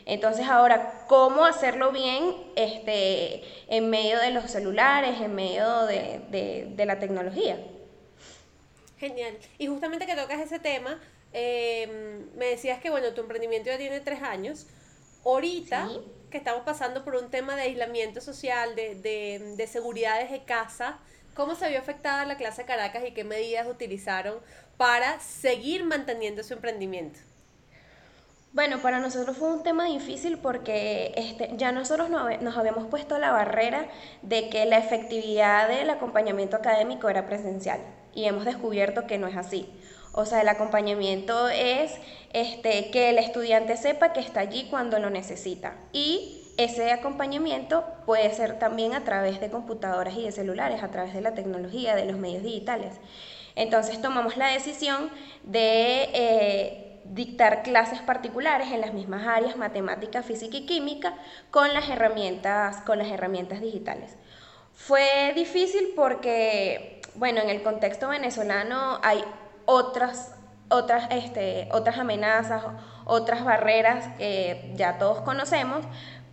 Entonces 0.06 0.46
ahora, 0.48 1.04
¿cómo 1.06 1.44
hacerlo 1.44 1.92
bien 1.92 2.34
este, 2.56 3.42
en 3.68 3.90
medio 3.90 4.18
de 4.18 4.30
los 4.30 4.50
celulares, 4.50 5.20
en 5.20 5.34
medio 5.34 5.86
de, 5.86 6.84
la 6.84 6.98
tecnología? 6.98 7.58
Genial. 8.98 9.36
Y 9.58 9.66
justamente 9.66 10.06
que 10.06 10.16
tocas 10.16 10.40
ese 10.40 10.58
tema, 10.58 10.98
em, 11.32 12.26
me 12.36 12.46
decías 12.46 12.80
que 12.80 12.90
bueno, 12.90 13.12
tu 13.12 13.20
emprendimiento 13.20 13.70
ya 13.70 13.78
tiene 13.78 14.00
tres 14.00 14.22
años. 14.22 14.66
Ahorita 15.24 15.88
que 16.30 16.38
estamos 16.38 16.62
pasando 16.64 17.04
por 17.04 17.16
un 17.16 17.30
tema 17.30 17.56
de 17.56 17.62
aislamiento 17.62 18.20
social, 18.20 18.74
de, 18.74 18.94
de, 18.94 19.54
de 19.56 19.66
seguridad 19.66 20.20
desde 20.20 20.44
casa, 20.44 20.98
¿cómo 21.34 21.54
se 21.54 21.68
vio 21.68 21.78
afectada 21.78 22.24
la 22.24 22.36
clase 22.36 22.64
Caracas 22.64 23.04
y 23.06 23.12
qué 23.12 23.24
medidas 23.24 23.66
utilizaron 23.66 24.38
para 24.76 25.20
seguir 25.20 25.84
manteniendo 25.84 26.42
su 26.42 26.54
emprendimiento? 26.54 27.20
Bueno, 28.52 28.78
para 28.82 28.98
nosotros 28.98 29.36
fue 29.36 29.52
un 29.52 29.62
tema 29.62 29.84
difícil 29.84 30.38
porque 30.38 31.12
este, 31.16 31.52
ya 31.56 31.70
nosotros 31.70 32.10
nos 32.10 32.56
habíamos 32.56 32.86
puesto 32.86 33.16
la 33.18 33.30
barrera 33.30 33.86
de 34.22 34.48
que 34.48 34.66
la 34.66 34.78
efectividad 34.78 35.68
del 35.68 35.88
acompañamiento 35.88 36.56
académico 36.56 37.08
era 37.08 37.26
presencial 37.26 37.78
y 38.12 38.24
hemos 38.24 38.44
descubierto 38.44 39.06
que 39.06 39.18
no 39.18 39.28
es 39.28 39.36
así. 39.36 39.72
O 40.12 40.26
sea, 40.26 40.40
el 40.40 40.48
acompañamiento 40.48 41.48
es 41.48 41.92
este, 42.32 42.90
que 42.90 43.10
el 43.10 43.18
estudiante 43.18 43.76
sepa 43.76 44.12
que 44.12 44.18
está 44.18 44.40
allí 44.40 44.66
cuando 44.68 44.98
lo 44.98 45.10
necesita. 45.10 45.76
Y 45.92 46.42
ese 46.56 46.90
acompañamiento 46.90 47.84
puede 48.04 48.34
ser 48.34 48.58
también 48.58 48.94
a 48.94 49.04
través 49.04 49.40
de 49.40 49.50
computadoras 49.50 50.16
y 50.16 50.24
de 50.24 50.32
celulares, 50.32 50.82
a 50.82 50.90
través 50.90 51.14
de 51.14 51.20
la 51.20 51.34
tecnología, 51.34 51.94
de 51.94 52.06
los 52.06 52.18
medios 52.18 52.42
digitales. 52.42 52.94
Entonces 53.54 54.02
tomamos 54.02 54.36
la 54.36 54.48
decisión 54.48 55.10
de 55.44 56.08
eh, 56.12 56.89
dictar 57.10 57.62
clases 57.62 58.00
particulares 58.00 58.68
en 58.70 58.80
las 58.80 58.92
mismas 58.92 59.26
áreas, 59.26 59.56
matemática, 59.56 60.22
física 60.22 60.56
y 60.56 60.66
química, 60.66 61.14
con 61.50 61.74
las 61.74 61.88
herramientas, 61.88 62.78
con 62.82 62.98
las 62.98 63.08
herramientas 63.08 63.60
digitales. 63.60 64.16
Fue 64.74 65.32
difícil 65.34 65.92
porque, 65.96 67.02
bueno, 67.16 67.40
en 67.40 67.50
el 67.50 67.62
contexto 67.62 68.08
venezolano 68.08 68.98
hay 69.02 69.24
otras, 69.66 70.34
otras, 70.68 71.08
este, 71.10 71.68
otras 71.72 71.98
amenazas, 71.98 72.62
otras 73.04 73.44
barreras 73.44 74.06
que 74.16 74.72
ya 74.76 74.98
todos 74.98 75.20
conocemos, 75.20 75.84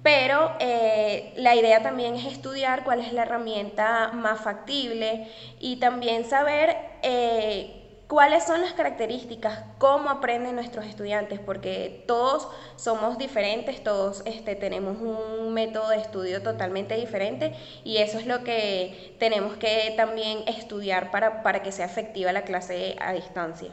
pero 0.04 0.54
eh, 0.60 1.34
la 1.38 1.56
idea 1.56 1.82
también 1.82 2.16
es 2.16 2.26
estudiar 2.26 2.84
cuál 2.84 3.02
es 3.02 3.12
la 3.14 3.24
herramienta 3.24 4.12
más 4.14 4.40
factible 4.40 5.28
y 5.60 5.78
también 5.78 6.24
saber 6.24 6.78
eh, 7.02 7.87
cuáles 8.08 8.46
son 8.46 8.62
las 8.62 8.74
características, 8.74 9.64
cómo 9.78 10.10
aprenden 10.10 10.56
nuestros 10.56 10.86
estudiantes, 10.86 11.40
porque 11.40 12.04
todos 12.08 12.48
somos 12.76 13.18
diferentes, 13.18 13.84
todos 13.84 14.24
este, 14.26 14.56
tenemos 14.56 14.98
un 14.98 15.54
método 15.54 15.90
de 15.90 15.98
estudio 15.98 16.42
totalmente 16.42 16.96
diferente 16.96 17.54
y 17.84 17.98
eso 17.98 18.18
es 18.18 18.26
lo 18.26 18.44
que 18.44 19.16
tenemos 19.20 19.58
que 19.58 19.94
también 19.98 20.40
estudiar 20.48 21.12
para, 21.12 21.44
para 21.44 21.62
que 21.62 21.72
sea 21.72 21.86
efectiva 21.86 22.32
la 22.32 22.44
clase 22.44 22.96
a 23.00 23.14
distancia. 23.14 23.72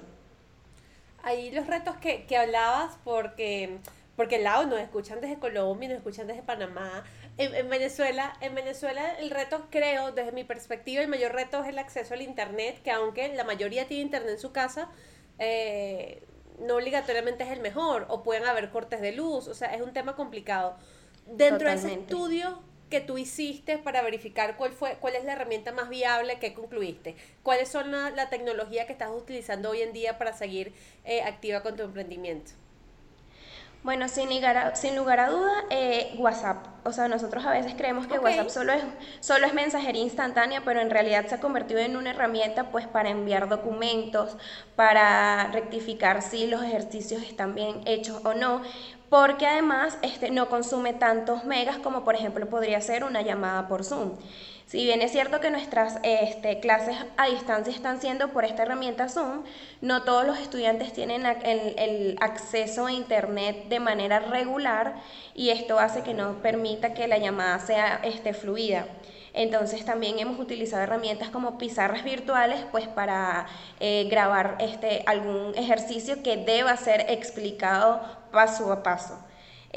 Ahí 1.23 1.51
los 1.53 1.67
retos 1.67 1.97
que, 1.97 2.27
que 2.27 2.37
hablabas, 2.37 2.99
porque 3.05 3.79
porque 4.17 4.39
lado 4.39 4.67
nos 4.67 4.79
escuchan 4.79 5.21
desde 5.21 5.39
Colombia, 5.39 5.89
nos 5.89 5.99
escuchan 5.99 6.27
desde 6.27 6.43
Panamá. 6.43 7.03
En, 7.37 7.69
Venezuela, 7.69 8.37
en 8.41 8.55
Venezuela 8.55 9.13
el 9.19 9.31
reto, 9.31 9.67
creo, 9.71 10.13
desde 10.13 10.31
mi 10.31 10.45
perspectiva, 10.45 11.03
el 11.03 11.09
mayor 11.09 11.33
reto 11.33 11.63
es 11.63 11.69
el 11.69 11.79
acceso 11.79 12.15
al 12.15 12.23
internet, 12.23 12.81
que 12.83 12.93
aunque 12.93 13.35
la 13.35 13.43
mayoría 13.43 13.89
tiene 13.89 14.05
internet 14.05 14.31
en 14.35 14.39
su 14.39 14.53
casa, 14.53 14.89
eh, 15.41 16.23
no 16.61 16.77
obligatoriamente 16.77 17.43
es 17.43 17.51
el 17.51 17.61
mejor, 17.61 18.07
o 18.09 18.23
pueden 18.23 18.45
haber 18.45 18.71
cortes 18.71 19.01
de 19.01 19.13
luz, 19.13 19.49
o 19.49 19.55
sea, 19.55 19.75
es 19.75 19.83
un 19.83 19.93
tema 19.93 20.15
complicado. 20.15 20.77
Dentro 21.27 21.69
de 21.69 21.75
ese 21.75 21.95
estudio 21.95 22.63
que 22.89 23.01
tú 23.01 23.19
hiciste 23.19 23.79
para 23.79 24.03
verificar 24.03 24.57
cuál 24.57 24.71
fue, 24.73 24.97
cuál 25.01 25.17
es 25.17 25.25
la 25.25 25.33
herramienta 25.33 25.73
más 25.73 25.89
viable 25.89 26.39
que 26.39 26.55
concluiste, 26.55 27.17
cuáles 27.43 27.69
son 27.69 27.91
la, 27.91 28.31
tecnología 28.31 28.87
que 28.87 28.93
estás 28.93 29.11
utilizando 29.11 29.71
hoy 29.71 29.83
en 29.83 29.93
día 29.93 30.19
para 30.19 30.33
seguir 30.33 30.73
eh, 31.05 31.23
activa 31.23 31.63
con 31.63 31.75
tu 31.75 31.83
emprendimiento. 31.83 32.53
Bueno, 33.85 34.09
sin, 34.09 34.31
sin 34.73 34.97
lugar 34.97 35.21
a 35.21 35.29
duda, 35.29 35.53
eh, 35.69 36.15
WhatsApp. 36.17 36.69
O 36.85 36.93
sea, 36.93 37.07
nosotros 37.07 37.45
a 37.45 37.51
veces 37.51 37.75
creemos 37.77 38.07
que 38.07 38.19
WhatsApp 38.19 38.49
solo 38.49 38.73
es, 38.73 38.83
solo 39.21 39.47
es 39.47 39.53
mensajería 39.53 40.01
instantánea, 40.01 40.63
pero 40.65 40.81
en 40.81 40.89
realidad 40.89 41.27
se 41.27 41.35
ha 41.35 41.41
convertido 41.41 41.81
en 41.81 41.99
una 41.99 42.11
herramienta 42.11 42.71
pues 42.71 42.87
para 42.87 43.11
enviar 43.11 43.47
documentos, 43.47 44.39
para 44.75 45.49
rectificar 45.49 46.23
si 46.23 46.47
los 46.47 46.63
ejercicios 46.63 47.23
están 47.23 47.55
bien 47.55 47.83
hechos 47.85 48.23
o 48.25 48.33
no, 48.33 48.63
porque 49.11 49.47
además 49.47 49.99
este, 50.01 50.31
no 50.31 50.49
consume 50.49 50.95
tantos 50.95 51.45
megas 51.45 51.77
como 51.77 52.05
por 52.05 52.15
ejemplo 52.15 52.49
podría 52.49 52.81
ser 52.81 53.05
una 53.05 53.21
llamada 53.21 53.69
por 53.69 53.85
Zoom. 53.85 54.13
Si 54.67 54.83
bien 54.83 55.03
es 55.03 55.13
cierto 55.13 55.41
que 55.41 55.51
nuestras 55.51 55.99
este, 56.03 56.59
clases 56.59 56.97
a 57.19 57.27
distancia 57.27 57.73
están 57.73 58.01
siendo 58.01 58.29
por 58.29 58.45
esta 58.45 58.63
herramienta 58.63 59.09
Zoom, 59.09 59.45
no 59.83 60.03
todos 60.05 60.27
los 60.27 60.39
estudiantes 60.39 60.93
tienen 60.93 61.27
el, 61.27 62.17
acceso 62.21 62.87
a 62.87 62.93
Internet 62.93 63.69
de 63.69 63.79
manera 63.79 64.21
regular 64.21 64.95
y 65.35 65.51
esto 65.51 65.79
hace 65.79 66.03
que 66.03 66.15
no 66.15 66.41
permita 66.41 66.95
que 66.95 67.07
la 67.09 67.19
llamada 67.19 67.59
sea 67.59 68.01
este, 68.03 68.33
fluida. 68.33 68.87
Entonces 69.35 69.85
también 69.85 70.19
hemos 70.19 70.39
utilizado 70.39 70.83
herramientas 70.85 71.29
como 71.29 71.59
pizarras 71.59 72.03
virtuales 72.03 72.65
pues 72.71 72.89
para 72.89 73.47
eh, 73.81 74.07
grabar 74.09 74.57
este, 74.61 75.03
algún 75.07 75.53
ejercicio 75.57 76.23
que 76.23 76.39
deba 76.39 76.77
ser 76.77 77.05
explicado 77.11 78.01
paso 78.33 78.73
a 78.73 78.83
paso. 78.83 79.19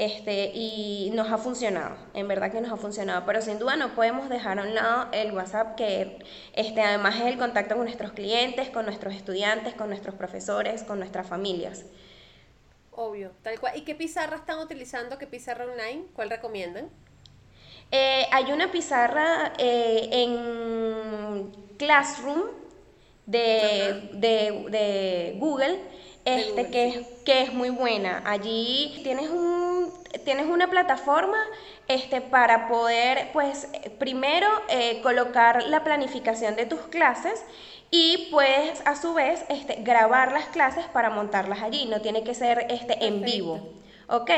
Este, 0.00 0.52
y 0.54 1.10
nos 1.12 1.28
ha 1.32 1.38
funcionado, 1.38 1.96
en 2.14 2.28
verdad 2.28 2.52
que 2.52 2.60
nos 2.60 2.70
ha 2.70 2.76
funcionado, 2.76 3.26
pero 3.26 3.42
sin 3.42 3.58
duda 3.58 3.74
no 3.74 3.96
podemos 3.96 4.28
dejar 4.28 4.60
a 4.60 4.62
un 4.62 4.72
lado 4.72 5.08
el 5.10 5.32
WhatsApp, 5.32 5.74
que 5.74 6.24
este, 6.52 6.80
además 6.80 7.16
es 7.16 7.22
el 7.22 7.36
contacto 7.36 7.74
con 7.74 7.82
nuestros 7.82 8.12
clientes, 8.12 8.68
con 8.70 8.84
nuestros 8.84 9.12
estudiantes, 9.16 9.74
con 9.74 9.88
nuestros 9.88 10.14
profesores, 10.14 10.84
con 10.84 11.00
nuestras 11.00 11.26
familias. 11.26 11.84
Obvio, 12.92 13.32
tal 13.42 13.58
cual. 13.58 13.76
¿Y 13.76 13.80
qué 13.80 13.96
pizarra 13.96 14.36
están 14.36 14.60
utilizando? 14.60 15.18
¿Qué 15.18 15.26
pizarra 15.26 15.64
online? 15.64 16.04
¿Cuál 16.14 16.30
recomiendan? 16.30 16.88
Eh, 17.90 18.24
hay 18.30 18.52
una 18.52 18.70
pizarra 18.70 19.52
eh, 19.58 20.10
en 20.12 21.50
Classroom 21.76 22.42
de, 23.26 24.10
de 24.12 25.34
Google 25.40 25.80
este, 26.36 26.70
que, 26.70 27.06
que 27.24 27.42
es 27.42 27.52
muy 27.52 27.70
buena. 27.70 28.22
Allí 28.26 29.00
tienes, 29.02 29.30
un, 29.30 29.67
tienes 30.24 30.46
una 30.46 30.68
plataforma 30.68 31.38
este, 31.86 32.20
para 32.20 32.68
poder, 32.68 33.30
pues, 33.32 33.68
primero 33.98 34.46
eh, 34.68 35.00
colocar 35.02 35.64
la 35.64 35.84
planificación 35.84 36.56
de 36.56 36.66
tus 36.66 36.80
clases 36.82 37.44
y 37.90 38.28
puedes 38.30 38.86
a 38.86 38.96
su 38.96 39.14
vez 39.14 39.44
este, 39.48 39.76
grabar 39.82 40.32
las 40.32 40.46
clases 40.46 40.84
para 40.86 41.10
montarlas 41.10 41.62
allí. 41.62 41.86
No 41.86 42.00
tiene 42.00 42.22
que 42.22 42.34
ser 42.34 42.66
este, 42.70 43.06
en 43.06 43.22
vivo. 43.22 43.68
Ok, 44.10 44.30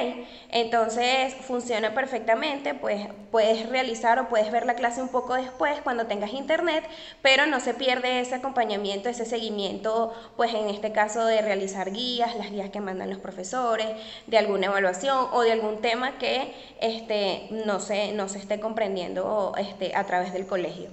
entonces 0.48 1.32
funciona 1.32 1.94
perfectamente, 1.94 2.74
pues 2.74 3.06
puedes 3.30 3.68
realizar 3.68 4.18
o 4.18 4.28
puedes 4.28 4.50
ver 4.50 4.66
la 4.66 4.74
clase 4.74 5.00
un 5.00 5.10
poco 5.10 5.34
después 5.34 5.80
cuando 5.82 6.08
tengas 6.08 6.32
internet, 6.32 6.84
pero 7.22 7.46
no 7.46 7.60
se 7.60 7.74
pierde 7.74 8.18
ese 8.18 8.34
acompañamiento, 8.34 9.08
ese 9.08 9.24
seguimiento, 9.24 10.12
pues 10.36 10.52
en 10.54 10.68
este 10.70 10.90
caso 10.90 11.24
de 11.24 11.40
realizar 11.40 11.92
guías, 11.92 12.34
las 12.34 12.50
guías 12.50 12.70
que 12.70 12.80
mandan 12.80 13.10
los 13.10 13.20
profesores, 13.20 13.86
de 14.26 14.38
alguna 14.38 14.66
evaluación 14.66 15.28
o 15.30 15.42
de 15.42 15.52
algún 15.52 15.80
tema 15.80 16.18
que 16.18 16.52
este, 16.80 17.46
no, 17.52 17.78
se, 17.78 18.10
no 18.10 18.28
se 18.28 18.38
esté 18.38 18.58
comprendiendo 18.58 19.52
este, 19.56 19.94
a 19.94 20.04
través 20.04 20.32
del 20.32 20.48
colegio. 20.48 20.90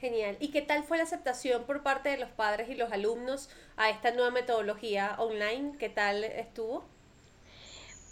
Genial. 0.00 0.38
¿Y 0.40 0.52
qué 0.52 0.62
tal 0.62 0.84
fue 0.84 0.96
la 0.96 1.04
aceptación 1.04 1.64
por 1.64 1.82
parte 1.82 2.08
de 2.08 2.16
los 2.16 2.30
padres 2.30 2.70
y 2.70 2.76
los 2.76 2.92
alumnos 2.92 3.50
a 3.76 3.90
esta 3.90 4.10
nueva 4.10 4.30
metodología 4.30 5.16
online? 5.18 5.76
¿Qué 5.78 5.90
tal 5.90 6.24
estuvo? 6.24 6.91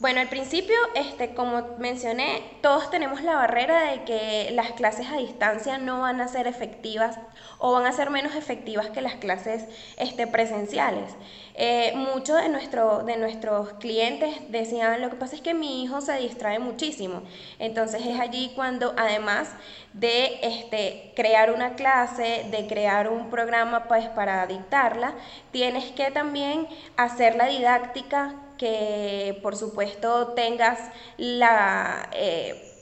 Bueno, 0.00 0.22
al 0.22 0.28
principio, 0.30 0.76
este, 0.94 1.34
como 1.34 1.76
mencioné, 1.76 2.42
todos 2.62 2.90
tenemos 2.90 3.22
la 3.22 3.34
barrera 3.34 3.90
de 3.90 4.04
que 4.04 4.48
las 4.52 4.72
clases 4.72 5.06
a 5.08 5.18
distancia 5.18 5.76
no 5.76 6.00
van 6.00 6.22
a 6.22 6.28
ser 6.28 6.46
efectivas 6.46 7.18
o 7.58 7.72
van 7.72 7.84
a 7.84 7.92
ser 7.92 8.08
menos 8.08 8.34
efectivas 8.34 8.88
que 8.88 9.02
las 9.02 9.16
clases 9.16 9.66
este, 9.98 10.26
presenciales. 10.26 11.12
Eh, 11.62 11.92
muchos 11.94 12.38
de, 12.38 12.48
de 12.48 13.16
nuestros 13.18 13.74
clientes 13.74 14.34
decían, 14.48 14.98
lo 15.02 15.10
que 15.10 15.16
pasa 15.16 15.36
es 15.36 15.42
que 15.42 15.52
mi 15.52 15.84
hijo 15.84 16.00
se 16.00 16.16
distrae 16.16 16.58
muchísimo. 16.58 17.22
Entonces 17.58 18.00
es 18.06 18.18
allí 18.18 18.52
cuando, 18.54 18.94
además 18.96 19.50
de 19.92 20.40
este, 20.42 21.12
crear 21.14 21.52
una 21.52 21.74
clase, 21.74 22.46
de 22.50 22.66
crear 22.66 23.10
un 23.10 23.28
programa 23.28 23.88
pues, 23.88 24.06
para 24.08 24.46
dictarla, 24.46 25.12
tienes 25.50 25.92
que 25.92 26.10
también 26.10 26.66
hacer 26.96 27.36
la 27.36 27.44
didáctica 27.44 28.36
que 28.56 29.38
por 29.42 29.54
supuesto 29.54 30.28
tengas 30.28 30.78
la 31.18 32.08
eh, 32.14 32.72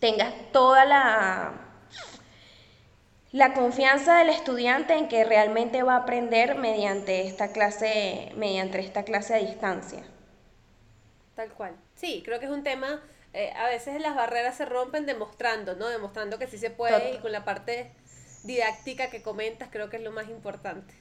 tengas 0.00 0.32
toda 0.52 0.84
la 0.84 1.67
la 3.32 3.52
confianza 3.52 4.18
del 4.18 4.30
estudiante 4.30 4.94
en 4.94 5.08
que 5.08 5.24
realmente 5.24 5.82
va 5.82 5.94
a 5.94 5.98
aprender 5.98 6.56
mediante 6.56 7.26
esta 7.26 7.52
clase 7.52 8.32
mediante 8.36 8.80
esta 8.80 9.04
clase 9.04 9.34
a 9.34 9.38
distancia. 9.38 10.02
Tal 11.34 11.50
cual. 11.52 11.76
Sí 11.94 12.22
creo 12.24 12.38
que 12.40 12.46
es 12.46 12.52
un 12.52 12.64
tema 12.64 13.02
eh, 13.34 13.52
a 13.56 13.68
veces 13.68 14.00
las 14.00 14.14
barreras 14.14 14.56
se 14.56 14.64
rompen 14.64 15.04
demostrando 15.04 15.74
no 15.74 15.88
demostrando 15.88 16.38
que 16.38 16.46
sí 16.46 16.58
se 16.58 16.70
puede 16.70 17.14
y 17.14 17.18
con 17.18 17.32
la 17.32 17.44
parte 17.44 17.92
didáctica 18.44 19.10
que 19.10 19.22
comentas 19.22 19.68
creo 19.70 19.90
que 19.90 19.98
es 19.98 20.02
lo 20.02 20.12
más 20.12 20.28
importante. 20.28 20.94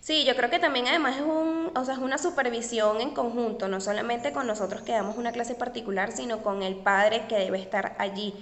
Sí, 0.00 0.24
yo 0.24 0.34
creo 0.34 0.48
que 0.48 0.58
también 0.58 0.88
además 0.88 1.16
es, 1.16 1.22
un, 1.22 1.72
o 1.76 1.84
sea, 1.84 1.94
es 1.94 2.00
una 2.00 2.16
supervisión 2.16 3.02
en 3.02 3.10
conjunto, 3.10 3.68
no 3.68 3.82
solamente 3.82 4.32
con 4.32 4.46
nosotros 4.46 4.80
que 4.80 4.92
damos 4.92 5.18
una 5.18 5.30
clase 5.30 5.54
particular, 5.54 6.10
sino 6.10 6.42
con 6.42 6.62
el 6.62 6.76
padre 6.76 7.26
que 7.28 7.36
debe 7.36 7.60
estar 7.60 7.96
allí. 7.98 8.34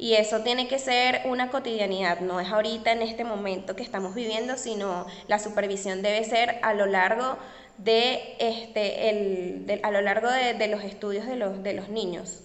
Y 0.00 0.14
eso 0.14 0.40
tiene 0.40 0.66
que 0.66 0.78
ser 0.78 1.20
una 1.26 1.50
cotidianidad, 1.50 2.20
no 2.20 2.40
es 2.40 2.48
ahorita 2.48 2.90
en 2.90 3.02
este 3.02 3.22
momento 3.22 3.76
que 3.76 3.82
estamos 3.82 4.14
viviendo, 4.14 4.56
sino 4.56 5.06
la 5.28 5.38
supervisión 5.38 6.00
debe 6.00 6.24
ser 6.24 6.58
a 6.62 6.72
lo 6.72 6.86
largo 6.86 7.36
de, 7.76 8.34
este, 8.38 9.10
el, 9.10 9.78
a 9.82 9.90
lo 9.90 10.00
largo 10.00 10.30
de, 10.30 10.68
los 10.68 10.84
estudios 10.84 11.26
de 11.26 11.36
los, 11.36 11.62
de 11.62 11.74
los 11.74 11.90
niños. 11.90 12.40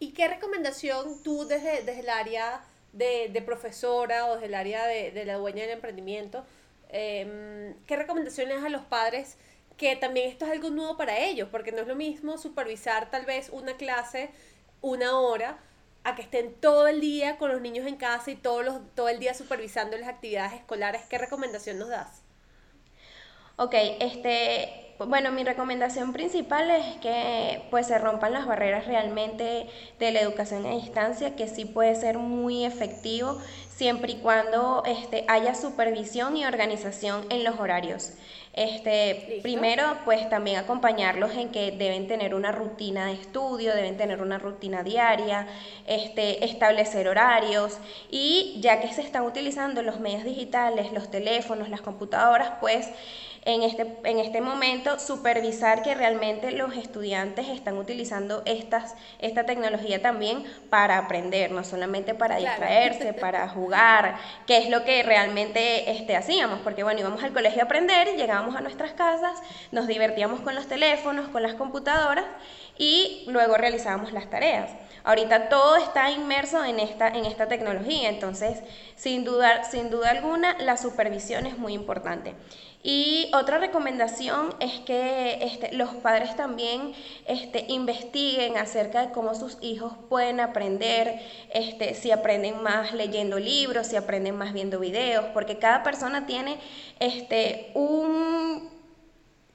¿Y 0.00 0.10
qué 0.10 0.26
recomendación 0.26 1.22
tú 1.22 1.46
desde, 1.46 1.84
desde 1.84 2.00
el 2.00 2.08
área 2.08 2.64
de, 2.92 3.40
profesora 3.46 4.26
o 4.26 4.34
desde 4.34 4.46
el 4.46 4.54
área 4.56 4.88
de, 4.88 5.12
de 5.12 5.24
la 5.24 5.34
dueña 5.34 5.62
del 5.62 5.70
emprendimiento 5.70 6.44
em, 6.88 7.76
¿qué 7.86 7.94
recomendaciones 7.94 8.64
a 8.64 8.70
los 8.70 8.82
padres? 8.82 9.36
Que 9.76 9.94
también 9.94 10.30
esto 10.30 10.46
es 10.46 10.50
algo 10.50 10.68
nuevo 10.70 10.96
para 10.96 11.20
ellos, 11.20 11.48
porque 11.52 11.70
no 11.70 11.82
es 11.82 11.86
lo 11.86 11.94
mismo 11.94 12.38
supervisar 12.38 13.08
tal 13.08 13.24
vez 13.24 13.50
una 13.52 13.76
clase 13.76 14.30
una 14.80 15.18
hora 15.18 15.58
a 16.06 16.14
que 16.14 16.22
estén 16.22 16.54
todo 16.54 16.86
el 16.86 17.00
día 17.00 17.36
con 17.36 17.50
los 17.50 17.60
niños 17.60 17.84
en 17.84 17.96
casa 17.96 18.30
y 18.30 18.36
todos 18.36 18.64
los, 18.64 18.80
todo 18.94 19.08
el 19.08 19.18
día 19.18 19.34
supervisando 19.34 19.98
las 19.98 20.08
actividades 20.08 20.52
escolares. 20.52 21.02
¿Qué 21.10 21.18
recomendación 21.18 21.80
nos 21.80 21.88
das? 21.88 22.22
Ok, 23.56 23.74
este, 23.98 24.85
bueno, 24.98 25.30
mi 25.30 25.44
recomendación 25.44 26.12
principal 26.12 26.70
es 26.70 26.96
que 27.02 27.62
pues 27.70 27.86
se 27.86 27.98
rompan 27.98 28.32
las 28.32 28.46
barreras 28.46 28.86
realmente 28.86 29.66
de 29.98 30.10
la 30.10 30.20
educación 30.20 30.64
a 30.64 30.70
distancia, 30.70 31.36
que 31.36 31.48
sí 31.48 31.66
puede 31.66 31.94
ser 31.96 32.18
muy 32.18 32.64
efectivo 32.64 33.38
siempre 33.68 34.12
y 34.12 34.16
cuando 34.16 34.82
este, 34.86 35.26
haya 35.28 35.54
supervisión 35.54 36.36
y 36.36 36.46
organización 36.46 37.26
en 37.28 37.44
los 37.44 37.60
horarios. 37.60 38.12
Este, 38.54 39.40
primero, 39.42 39.84
pues 40.06 40.30
también 40.30 40.56
acompañarlos 40.56 41.32
en 41.32 41.50
que 41.50 41.72
deben 41.72 42.08
tener 42.08 42.34
una 42.34 42.52
rutina 42.52 43.04
de 43.04 43.12
estudio, 43.12 43.74
deben 43.74 43.98
tener 43.98 44.22
una 44.22 44.38
rutina 44.38 44.82
diaria, 44.82 45.46
este, 45.86 46.42
establecer 46.42 47.06
horarios 47.06 47.76
y 48.10 48.56
ya 48.62 48.80
que 48.80 48.90
se 48.94 49.02
están 49.02 49.24
utilizando 49.24 49.82
los 49.82 50.00
medios 50.00 50.24
digitales, 50.24 50.90
los 50.92 51.10
teléfonos, 51.10 51.68
las 51.68 51.82
computadoras, 51.82 52.52
pues 52.58 52.88
en 53.46 53.62
este, 53.62 53.96
en 54.02 54.18
este 54.18 54.40
momento 54.40 54.98
supervisar 54.98 55.82
que 55.82 55.94
realmente 55.94 56.50
los 56.50 56.76
estudiantes 56.76 57.48
están 57.48 57.78
utilizando 57.78 58.42
estas, 58.44 58.96
esta 59.20 59.46
tecnología 59.46 60.02
también 60.02 60.44
para 60.68 60.98
aprender, 60.98 61.52
no 61.52 61.62
solamente 61.62 62.12
para 62.12 62.38
distraerse, 62.38 63.12
para 63.20 63.48
jugar, 63.48 64.16
que 64.48 64.58
es 64.58 64.68
lo 64.68 64.84
que 64.84 65.04
realmente 65.04 65.92
este, 65.92 66.16
hacíamos, 66.16 66.58
porque 66.60 66.82
bueno, 66.82 66.98
íbamos 66.98 67.22
al 67.22 67.32
colegio 67.32 67.62
a 67.62 67.66
aprender, 67.66 68.16
llegábamos 68.16 68.56
a 68.56 68.60
nuestras 68.60 68.94
casas, 68.94 69.40
nos 69.70 69.86
divertíamos 69.86 70.40
con 70.40 70.56
los 70.56 70.66
teléfonos, 70.66 71.28
con 71.28 71.44
las 71.44 71.54
computadoras 71.54 72.24
y 72.76 73.24
luego 73.28 73.56
realizábamos 73.56 74.12
las 74.12 74.28
tareas. 74.28 74.72
Ahorita 75.04 75.48
todo 75.48 75.76
está 75.76 76.10
inmerso 76.10 76.64
en 76.64 76.80
esta, 76.80 77.06
en 77.06 77.26
esta 77.26 77.46
tecnología, 77.46 78.08
entonces 78.08 78.58
sin 78.96 79.24
duda, 79.24 79.62
sin 79.62 79.88
duda 79.88 80.10
alguna 80.10 80.58
la 80.58 80.76
supervisión 80.76 81.46
es 81.46 81.56
muy 81.58 81.74
importante. 81.74 82.34
Y 82.88 83.28
otra 83.34 83.58
recomendación 83.58 84.54
es 84.60 84.78
que 84.86 85.38
este, 85.42 85.72
los 85.74 85.90
padres 85.96 86.36
también 86.36 86.92
este, 87.26 87.64
investiguen 87.66 88.56
acerca 88.58 89.04
de 89.04 89.12
cómo 89.12 89.34
sus 89.34 89.58
hijos 89.60 89.94
pueden 90.08 90.38
aprender, 90.38 91.20
este, 91.52 91.94
si 91.94 92.12
aprenden 92.12 92.62
más 92.62 92.94
leyendo 92.94 93.40
libros, 93.40 93.88
si 93.88 93.96
aprenden 93.96 94.36
más 94.36 94.52
viendo 94.52 94.78
videos, 94.78 95.24
porque 95.34 95.58
cada 95.58 95.82
persona 95.82 96.26
tiene 96.26 96.60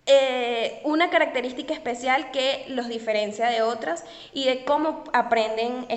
eh, 0.07 0.81
una 0.83 1.09
característica 1.09 1.73
especial 1.73 2.31
que 2.31 2.65
los 2.67 2.89
diferencia 2.89 3.47
de 3.47 3.61
otras 3.61 4.03
y 4.33 4.43
de 4.43 4.65
cómo 4.65 5.05
aprenden 5.13 5.87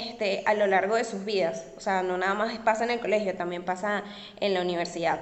a 0.46 0.54
lo 0.54 0.68
largo 0.68 0.94
de 0.94 1.02
sus 1.02 1.24
vidas. 1.24 1.66
O 1.76 1.80
sea, 1.80 2.04
no 2.04 2.16
nada 2.16 2.34
más 2.34 2.56
pasa 2.58 2.84
en 2.84 2.90
el 2.90 3.00
colegio, 3.00 3.34
también 3.34 3.64
pasa 3.64 4.04
en 4.38 4.54
la 4.54 4.60
universidad. 4.60 5.18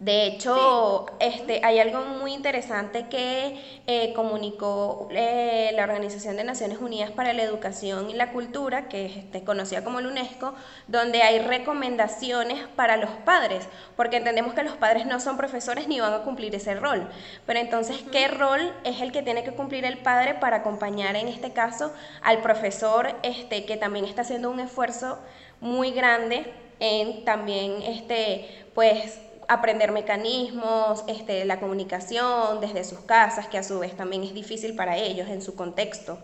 De 0.00 0.24
hecho, 0.24 1.04
este, 1.20 1.60
hay 1.62 1.78
algo 1.78 2.00
muy 2.00 2.32
interesante 2.32 3.08
que 3.10 3.62
eh, 3.86 4.14
comunicó 4.14 5.08
eh, 5.10 5.72
la 5.74 5.84
Organización 5.84 6.36
de 6.36 6.44
Naciones 6.44 6.78
Unidas 6.78 7.10
para 7.10 7.34
la 7.34 7.42
Educación 7.42 8.08
y 8.08 8.14
la 8.14 8.32
Cultura, 8.32 8.88
que 8.88 9.04
es 9.04 9.16
este, 9.18 9.44
conocida 9.44 9.84
como 9.84 10.00
la 10.00 10.08
UNESCO, 10.08 10.54
donde 10.88 11.20
hay 11.22 11.40
recomendaciones 11.40 12.66
para 12.76 12.96
los 12.96 13.10
padres, 13.26 13.68
porque 13.94 14.16
entendemos 14.16 14.54
que 14.54 14.62
los 14.62 14.72
padres 14.72 15.04
no 15.04 15.20
son 15.20 15.36
profesores 15.36 15.86
ni 15.86 16.00
van 16.00 16.14
a 16.14 16.22
cumplir 16.22 16.54
ese 16.54 16.74
rol. 16.76 17.06
Pero 17.44 17.58
entonces, 17.60 18.02
¿qué 18.10 18.28
rol 18.28 18.72
es 18.84 19.02
el 19.02 19.12
que 19.12 19.22
tiene 19.22 19.44
que 19.44 19.52
cumplir 19.52 19.84
el 19.84 19.98
padre 19.98 20.32
para 20.32 20.56
acompañar 20.56 21.14
en 21.14 21.28
este 21.28 21.52
caso 21.52 21.92
al 22.22 22.40
profesor 22.40 23.16
este, 23.22 23.66
que 23.66 23.76
también 23.76 24.06
está 24.06 24.22
haciendo 24.22 24.50
un 24.50 24.60
esfuerzo 24.60 25.18
muy 25.60 25.90
grande 25.90 26.50
en 26.78 27.26
también, 27.26 27.82
este, 27.82 28.64
pues, 28.72 29.20
aprender 29.50 29.90
mecanismos, 29.90 31.02
este, 31.08 31.44
la 31.44 31.58
comunicación 31.58 32.60
desde 32.60 32.84
sus 32.84 33.00
casas, 33.00 33.48
que 33.48 33.58
a 33.58 33.64
su 33.64 33.80
vez 33.80 33.96
también 33.96 34.22
es 34.22 34.32
difícil 34.32 34.76
para 34.76 34.96
ellos 34.96 35.28
en 35.28 35.42
su 35.42 35.56
contexto. 35.56 36.18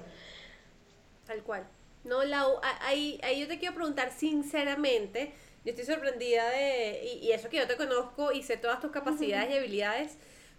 Tal 1.26 1.42
cual. 1.42 1.66
No, 2.04 2.22
Lau, 2.22 2.60
ahí, 2.82 3.18
ahí 3.24 3.40
yo 3.40 3.48
te 3.48 3.58
quiero 3.58 3.74
preguntar 3.74 4.12
sinceramente, 4.16 5.34
yo 5.64 5.72
estoy 5.72 5.84
sorprendida 5.86 6.48
de, 6.50 7.18
y, 7.20 7.32
eso 7.32 7.48
que 7.48 7.56
yo 7.56 7.66
te 7.66 7.76
conozco 7.76 8.30
y 8.30 8.44
sé 8.44 8.58
todas 8.58 8.80
tus 8.80 8.92
capacidades 8.92 9.50
y 9.50 9.56
habilidades, 9.56 10.18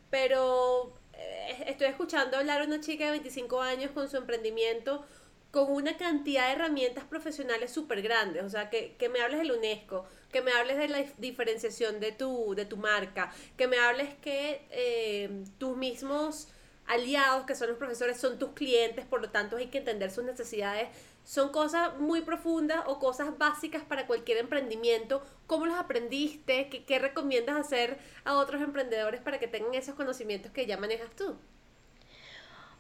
pero 0.10 0.94
eh, 1.14 1.64
estoy 1.68 1.88
escuchando 1.88 2.36
hablar 2.36 2.62
a 2.62 2.66
una 2.66 2.82
chica 2.82 3.06
de 3.06 3.12
25 3.12 3.62
años 3.62 3.92
con 3.92 4.10
su 4.10 4.18
emprendimiento, 4.18 5.06
con 5.52 5.72
una 5.72 5.98
cantidad 5.98 6.48
de 6.48 6.54
herramientas 6.54 7.06
profesionales 7.06 7.72
súper 7.72 8.02
grandes, 8.02 8.44
o 8.44 8.50
sea, 8.50 8.70
que, 8.70 8.96
que 8.98 9.10
me 9.10 9.22
hables 9.22 9.40
del 9.40 9.52
UNESCO, 9.52 10.06
que 10.32 10.42
me 10.42 10.52
hables 10.52 10.78
de 10.78 10.88
la 10.90 11.04
diferenciación 11.18 12.00
de 12.00 12.12
tu, 12.12 12.54
de 12.56 12.66
tu 12.66 12.78
marca, 12.78 13.32
que 13.56 13.68
me 13.68 13.80
hables 13.80 14.14
que 14.16 14.66
eh, 14.72 15.44
tus 15.58 15.78
mismos 15.78 16.50
aliados, 16.86 17.46
que 17.46 17.56
son 17.56 17.70
los 17.70 17.78
profesores, 17.78 18.20
son 18.20 18.40
tus 18.40 18.52
clientes, 18.52 19.06
por 19.06 19.22
lo 19.22 19.30
tanto 19.30 19.58
hay 19.58 19.68
que 19.68 19.80
entender 19.80 20.12
sus 20.12 20.24
necesidades. 20.24 20.90
Son 21.24 21.52
cosas 21.52 21.98
muy 22.00 22.22
profundas 22.22 22.84
o 22.86 23.00
cosas 23.00 23.38
básicas 23.38 23.84
para 23.84 24.08
cualquier 24.08 24.38
emprendimiento. 24.38 25.22
¿Cómo 25.46 25.66
los 25.66 25.78
aprendiste? 25.78 26.70
¿Qué, 26.70 26.86
qué 26.86 27.00
recomiendas 27.00 27.58
hacer 27.58 27.98
a 28.24 28.38
otros 28.38 28.62
emprendedores 28.62 29.20
para 29.20 29.38
que 29.38 29.48
tengan 29.48 29.74
esos 29.74 29.96
conocimientos 29.96 30.54
que 30.54 30.66
ya 30.66 30.78
manejas 30.78 31.14
tú? 31.18 31.38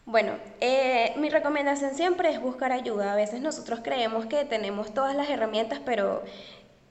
Bueno, 0.07 0.37
eh, 0.61 1.13
mi 1.17 1.29
recomendación 1.29 1.93
siempre 1.93 2.29
es 2.29 2.39
buscar 2.39 2.71
ayuda. 2.71 3.11
A 3.11 3.15
veces 3.17 3.41
nosotros 3.41 3.81
creemos 3.83 4.25
que 4.25 4.45
tenemos 4.45 4.93
todas 4.93 5.13
las 5.13 5.29
herramientas, 5.29 5.81
pero 5.83 6.23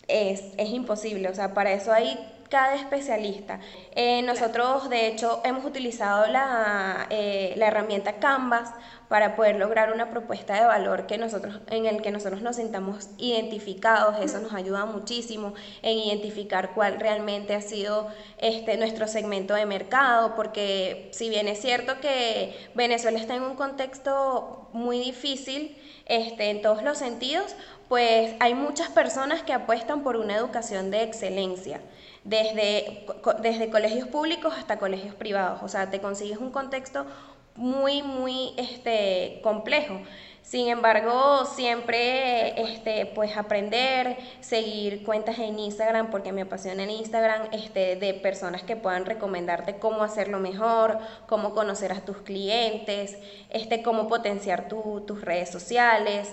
es, 0.07 0.53
es 0.59 0.69
imposible, 0.69 1.31
o 1.31 1.35
sea, 1.35 1.55
para 1.55 1.73
eso 1.73 1.95
hay 1.95 2.19
cada 2.49 2.75
especialista. 2.75 3.61
Eh, 3.95 4.23
nosotros, 4.23 4.89
de 4.89 5.09
hecho, 5.09 5.41
hemos 5.45 5.65
utilizado 5.65 6.27
la, 6.27 7.07
eh, 7.11 7.55
la, 7.57 7.69
herramienta 7.69 8.15
Canvas 8.15 8.71
para 9.09 9.37
poder 9.37 9.57
lograr 9.57 9.93
una 9.93 10.11
propuesta 10.11 10.55
de 10.55 10.67
valor 10.67 11.07
que 11.07 11.19
nosotros, 11.19 11.61
en 11.69 11.87
el 11.87 12.03
que 12.03 12.11
nosotros 12.11 12.43
nos 12.43 12.57
sintamos 12.57 13.09
identificados. 13.19 14.17
Eso 14.21 14.41
nos 14.41 14.53
ayuda 14.53 14.85
muchísimo 14.85 15.55
en 15.83 15.99
identificar 15.99 16.73
cuál 16.75 16.99
realmente 16.99 17.55
ha 17.55 17.61
sido 17.61 18.09
este, 18.39 18.77
nuestro 18.77 19.07
segmento 19.07 19.55
de 19.55 19.67
mercado, 19.67 20.35
porque 20.35 21.09
si 21.13 21.29
bien 21.29 21.49
es 21.49 21.61
cierto 21.61 22.01
que 22.01 22.71
Venezuela 22.75 23.19
está 23.19 23.35
en 23.35 23.43
un 23.43 23.55
contexto 23.55 24.69
muy 24.73 24.99
difícil 24.99 25.77
este, 26.07 26.51
en 26.51 26.63
todos 26.63 26.83
los 26.83 26.99
sentidos, 26.99 27.55
pues 27.89 28.35
hay 28.41 28.55
muchas 28.55 28.89
personas 28.91 29.43
que 29.43 29.53
apuestan 29.53 30.03
por 30.03 30.17
una 30.17 30.37
educación 30.37 30.91
de 30.91 31.03
excelencia, 31.03 31.81
desde, 32.27 33.07
desde 33.41 33.71
colegios 33.71 34.09
públicos 34.09 34.53
hasta 34.57 34.79
colegios 34.79 35.15
privados. 35.15 35.61
O 35.63 35.69
sea, 35.69 35.91
te 35.91 36.01
consigues 36.01 36.39
un 36.39 36.51
contexto 36.51 37.07
muy, 37.55 38.03
muy 38.03 38.53
este, 38.57 39.41
complejo. 39.43 40.01
Sin 40.43 40.69
embargo, 40.69 41.45
siempre 41.45 42.61
este, 42.61 43.07
pues 43.07 43.37
aprender, 43.37 44.17
seguir 44.41 45.05
cuentas 45.05 45.41
en 45.41 45.59
Instagram, 45.59 46.11
porque 46.11 46.33
me 46.33 46.43
apasiona 46.43 46.85
en 46.85 46.91
Instagram, 46.91 47.49
este, 47.51 47.97
de 47.97 48.15
personas 48.15 48.63
que 48.63 48.77
puedan 48.77 49.07
recomendarte 49.07 49.79
cómo 49.79 50.05
hacerlo 50.05 50.39
mejor, 50.39 50.99
cómo 51.27 51.53
conocer 51.53 51.91
a 51.91 52.01
tus 52.05 52.19
clientes, 52.19 53.19
este, 53.51 53.83
cómo 53.83 54.07
potenciar 54.07 54.69
tus 54.69 55.21
redes 55.21 55.51
sociales. 55.51 56.33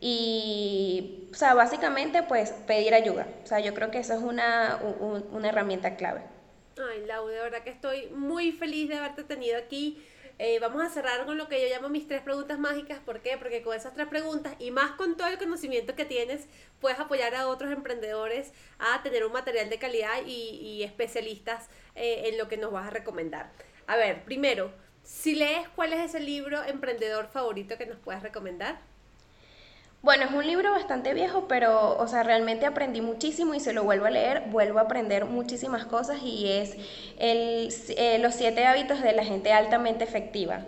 Y, 0.00 1.28
o 1.30 1.34
sea, 1.34 1.54
básicamente, 1.54 2.22
pues 2.22 2.52
pedir 2.66 2.94
ayuda. 2.94 3.28
O 3.44 3.46
sea, 3.46 3.60
yo 3.60 3.74
creo 3.74 3.90
que 3.90 3.98
eso 3.98 4.14
es 4.14 4.22
una, 4.22 4.80
una 5.30 5.48
herramienta 5.48 5.96
clave. 5.96 6.22
Ay, 6.78 7.04
Lau, 7.06 7.28
de 7.28 7.40
verdad 7.40 7.62
que 7.62 7.70
estoy 7.70 8.08
muy 8.08 8.52
feliz 8.52 8.88
de 8.88 8.96
haberte 8.96 9.24
tenido 9.24 9.58
aquí. 9.58 10.02
Eh, 10.42 10.58
vamos 10.58 10.82
a 10.82 10.88
cerrar 10.88 11.26
con 11.26 11.36
lo 11.36 11.48
que 11.48 11.60
yo 11.60 11.68
llamo 11.68 11.90
mis 11.90 12.08
tres 12.08 12.22
preguntas 12.22 12.58
mágicas. 12.58 12.98
¿Por 13.00 13.20
qué? 13.20 13.36
Porque 13.36 13.60
con 13.60 13.76
esas 13.76 13.92
tres 13.92 14.08
preguntas 14.08 14.54
y 14.58 14.70
más 14.70 14.92
con 14.92 15.18
todo 15.18 15.28
el 15.28 15.36
conocimiento 15.36 15.94
que 15.94 16.06
tienes, 16.06 16.48
puedes 16.80 16.98
apoyar 16.98 17.34
a 17.34 17.46
otros 17.46 17.70
emprendedores 17.70 18.54
a 18.78 19.02
tener 19.02 19.26
un 19.26 19.32
material 19.32 19.68
de 19.68 19.78
calidad 19.78 20.24
y, 20.24 20.82
especialistas 20.82 21.68
eh, 21.94 22.22
en 22.28 22.38
lo 22.38 22.48
que 22.48 22.56
nos 22.56 22.72
vas 22.72 22.86
a 22.86 22.90
recomendar. 22.90 23.52
A 23.86 23.96
ver, 23.96 24.24
primero, 24.24 24.72
si 25.02 25.34
lees, 25.34 25.68
¿cuál 25.76 25.92
es 25.92 26.00
ese 26.00 26.20
libro 26.20 26.64
emprendedor 26.64 27.28
favorito 27.28 27.76
que 27.76 27.84
nos 27.84 27.98
puedes 27.98 28.22
recomendar? 28.22 28.80
Bueno, 30.02 30.24
es 30.24 30.32
un 30.32 30.46
libro 30.46 30.70
bastante 30.70 31.12
viejo, 31.12 31.46
pero, 31.46 31.96
o 31.98 32.08
sea, 32.08 32.22
realmente 32.22 32.64
aprendí 32.64 33.02
muchísimo 33.02 33.54
y 33.54 33.60
se 33.60 33.74
lo 33.74 33.84
vuelvo 33.84 34.06
a 34.06 34.10
leer, 34.10 34.44
vuelvo 34.46 34.78
a 34.78 34.82
aprender 34.82 35.26
muchísimas 35.26 35.84
cosas 35.84 36.22
y 36.22 36.48
es 36.50 36.76
el, 37.18 37.68
eh, 37.98 38.18
Los 38.18 38.34
siete 38.34 38.64
hábitos 38.66 39.02
de 39.02 39.12
la 39.12 39.24
gente 39.24 39.52
altamente 39.52 40.04
efectiva. 40.04 40.64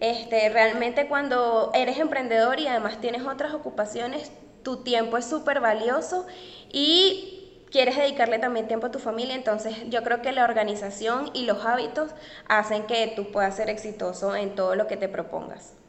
Este, 0.00 0.48
realmente 0.48 1.08
cuando 1.08 1.70
eres 1.74 1.98
emprendedor 1.98 2.60
y 2.60 2.68
además 2.68 3.00
tienes 3.00 3.26
otras 3.26 3.52
ocupaciones, 3.52 4.32
tu 4.62 4.84
tiempo 4.84 5.16
es 5.18 5.26
súper 5.26 5.60
valioso 5.60 6.26
y 6.72 7.64
quieres 7.70 7.96
dedicarle 7.96 8.38
también 8.38 8.68
tiempo 8.68 8.86
a 8.88 8.90
tu 8.92 9.00
familia, 9.00 9.34
entonces 9.34 9.76
yo 9.88 10.02
creo 10.04 10.22
que 10.22 10.32
la 10.32 10.44
organización 10.44 11.30
y 11.34 11.46
los 11.46 11.64
hábitos 11.64 12.12
hacen 12.46 12.86
que 12.86 13.12
tú 13.16 13.32
puedas 13.32 13.56
ser 13.56 13.70
exitoso 13.70 14.36
en 14.36 14.54
todo 14.54 14.76
lo 14.76 14.86
que 14.86 14.96
te 14.96 15.08
propongas. 15.08 15.81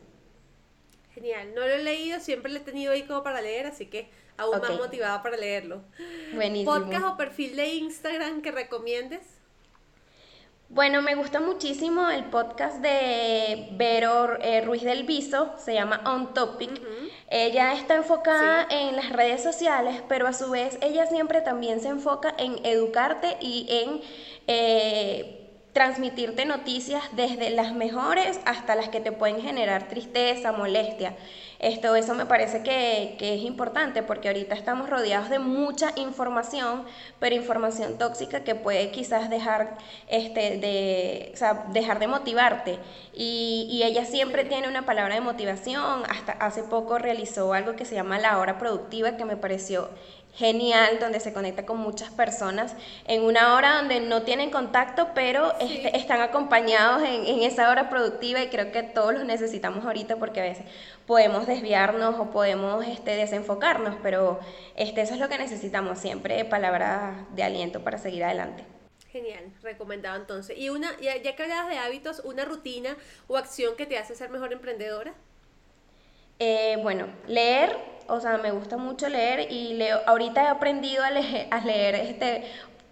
Genial, 1.13 1.54
no 1.54 1.62
lo 1.62 1.67
he 1.67 1.84
leído, 1.84 2.19
siempre 2.19 2.52
lo 2.52 2.58
he 2.58 2.62
tenido 2.62 2.91
ahí 2.91 3.04
como 3.04 3.21
para 3.23 3.41
leer, 3.41 3.67
así 3.67 3.86
que 3.86 4.10
aún 4.38 4.60
más 4.60 4.78
motivada 4.78 5.21
para 5.21 5.38
leerlo. 5.38 5.82
Buenísimo. 6.34 6.73
¿Podcast 6.73 7.06
o 7.06 7.17
perfil 7.17 7.56
de 7.56 7.67
Instagram 7.67 8.41
que 8.41 8.52
recomiendes? 8.52 9.21
Bueno, 10.69 11.04
me 11.04 11.13
gusta 11.13 11.39
muchísimo 11.39 12.10
el 12.10 12.23
podcast 12.26 12.78
de 12.78 13.67
Vero 13.73 14.39
eh, 14.41 14.62
Ruiz 14.62 14.82
del 14.82 15.04
Viso, 15.04 15.54
se 15.60 15.76
llama 15.76 16.02
On 16.06 16.34
Topic. 16.34 16.82
Ella 17.30 17.73
está 17.73 17.93
enfocada 17.93 18.65
en 18.71 18.95
las 18.95 19.12
redes 19.12 19.43
sociales, 19.43 20.02
pero 20.10 20.28
a 20.28 20.34
su 20.34 20.49
vez 20.49 20.80
ella 20.82 21.06
siempre 21.06 21.41
también 21.41 21.80
se 21.80 21.89
enfoca 21.89 22.34
en 22.39 22.65
educarte 22.65 23.38
y 23.39 23.67
en... 23.69 24.02
Eh, 24.47 25.42
transmitirte 25.73 26.45
noticias 26.45 27.03
desde 27.13 27.49
las 27.49 27.73
mejores 27.73 28.39
hasta 28.45 28.75
las 28.75 28.89
que 28.89 28.99
te 28.99 29.12
pueden 29.12 29.41
generar 29.41 29.88
tristeza, 29.88 30.51
molestia. 30.51 31.15
Esto, 31.57 31.95
eso 31.95 32.13
me 32.13 32.25
parece 32.25 32.62
que, 32.62 33.15
es 33.19 33.41
importante 33.41 34.03
porque 34.03 34.27
ahorita 34.27 34.53
estamos 34.53 34.89
rodeados 34.89 35.29
de 35.29 35.39
mucha 35.39 35.93
información, 35.95 36.83
pero 37.19 37.36
información 37.36 37.97
tóxica 37.97 38.43
que 38.43 38.53
puede 38.53 38.91
quizás 38.91 39.29
dejar, 39.29 39.77
este, 40.09 40.57
de, 40.57 41.33
dejar 41.71 41.99
de 41.99 42.07
motivarte. 42.07 42.79
Y, 43.13 43.67
y 43.71 43.83
ella 43.83 44.05
siempre 44.05 44.43
tiene 44.43 44.67
una 44.67 44.86
palabra 44.86 45.15
de 45.15 45.21
motivación. 45.21 46.03
Hasta 46.09 46.33
hace 46.33 46.63
poco 46.63 46.99
realizó 46.99 47.53
algo 47.53 47.75
que 47.75 47.86
se 47.86 47.95
llama 47.95 48.19
la 48.19 48.38
hora 48.38 48.59
productiva 48.59 49.15
que 49.15 49.25
me 49.25 49.38
pareció 49.38 49.89
genial, 50.34 50.98
donde 51.00 51.19
se 51.19 51.32
conecta 51.32 51.65
con 51.65 51.78
muchas 51.78 52.10
personas 52.10 52.76
en 53.06 53.22
una 53.24 53.56
hora 53.56 53.78
donde 53.78 54.00
no 54.00 54.24
tienen 54.24 54.50
contacto, 54.50 55.10
pero 55.13 55.54
este, 55.60 55.96
están 55.96 56.22
acompañados 56.22 57.04
en, 57.04 57.43
esa 57.43 57.69
hora 57.69 57.89
productiva 57.89 58.41
y 58.41 58.48
creo 58.48 58.72
que 58.72 58.84
todos 58.84 59.13
los 59.13 59.26
necesitamos 59.26 59.86
ahorita 59.86 60.15
porque 60.17 60.41
a 60.41 60.43
veces 60.43 60.65
podemos 61.06 61.46
desviarnos 61.46 62.19
o 62.19 62.32
podemos 62.32 62.86
este, 62.88 63.15
desenfocarnos, 63.15 63.96
pero 64.02 64.39
este, 64.76 65.02
eso 65.02 65.13
es 65.13 65.19
lo 65.19 65.30
que 65.30 65.38
necesitamos 65.38 66.00
siempre, 66.00 66.43
palabras 66.46 67.15
de 67.36 67.43
aliento 67.43 67.84
para 67.84 67.98
seguir 67.98 68.24
adelante. 68.24 68.63
Genial, 69.12 69.54
recomendado 69.62 70.19
entonces. 70.19 70.58
Y 70.58 70.69
una, 70.69 71.00
ya, 71.00 71.15
ya 71.17 71.36
que 71.36 71.43
hablabas 71.43 71.69
de 71.69 71.78
hábitos, 71.78 72.22
una 72.26 72.46
rutina 72.46 72.98
o 73.28 73.38
acción 73.38 73.76
que 73.76 73.86
te 73.86 74.00
hace 74.00 74.15
ser 74.15 74.32
mejor 74.32 74.52
emprendedora. 74.52 75.13
Eh, 76.39 76.78
bueno, 76.82 77.08
leer, 77.28 77.78
o 78.08 78.19
sea, 78.19 78.38
me 78.38 78.52
gusta 78.52 78.78
mucho 78.78 79.08
leer 79.10 79.52
y 79.52 79.74
leo, 79.74 80.00
ahorita 80.06 80.43
he 80.43 80.48
aprendido 80.48 81.04
a 81.04 81.12
leer, 81.12 81.48
a 81.52 81.63
leer 81.63 81.96
este, 81.96 82.43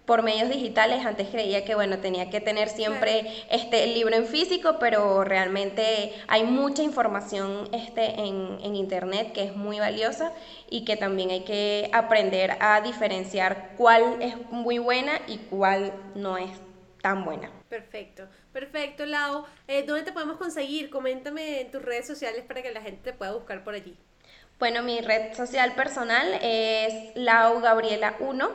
por 0.06 0.22
medios 0.22 0.48
digitales. 0.48 1.04
Antes 1.04 1.28
creía 1.28 1.64
que, 1.64 1.74
bueno, 1.74 1.98
tenía 1.98 2.30
que 2.30 2.40
tener 2.40 2.68
siempre 2.68 3.44
este, 3.50 3.84
el 3.84 3.94
libro 3.94 4.14
en 4.14 4.26
físico, 4.26 4.76
pero 4.78 5.24
realmente 5.24 6.12
hay 6.28 6.44
mucha 6.44 6.82
información 6.82 7.68
este, 7.72 8.20
en, 8.20 8.58
en 8.62 8.76
internet 8.76 9.32
que 9.32 9.44
es 9.44 9.56
muy 9.56 9.78
valiosa 9.78 10.32
y 10.70 10.84
que 10.84 10.96
también 10.96 11.30
hay 11.30 11.44
que 11.44 11.90
aprender 11.92 12.56
a 12.60 12.80
diferenciar 12.80 13.74
cuál 13.76 14.20
es 14.20 14.34
muy 14.50 14.78
buena 14.78 15.12
y 15.26 15.38
cuál 15.38 15.92
no 16.14 16.36
es 16.36 16.50
tan 17.02 17.24
buena. 17.24 17.50
Perfecto, 17.68 18.28
perfecto, 18.52 19.06
Lau. 19.06 19.44
Eh, 19.68 19.84
¿Dónde 19.84 20.02
te 20.02 20.12
podemos 20.12 20.36
conseguir? 20.36 20.90
Coméntame 20.90 21.60
en 21.60 21.70
tus 21.70 21.82
redes 21.82 22.06
sociales 22.06 22.44
para 22.46 22.62
que 22.62 22.72
la 22.72 22.82
gente 22.82 23.12
te 23.12 23.16
pueda 23.16 23.32
buscar 23.32 23.64
por 23.64 23.74
allí. 23.74 23.96
Bueno, 24.58 24.82
mi 24.82 25.00
red 25.00 25.34
social 25.34 25.74
personal 25.74 26.38
es 26.40 27.16
Lau 27.16 27.60
Gabriela 27.60 28.16
1 28.20 28.50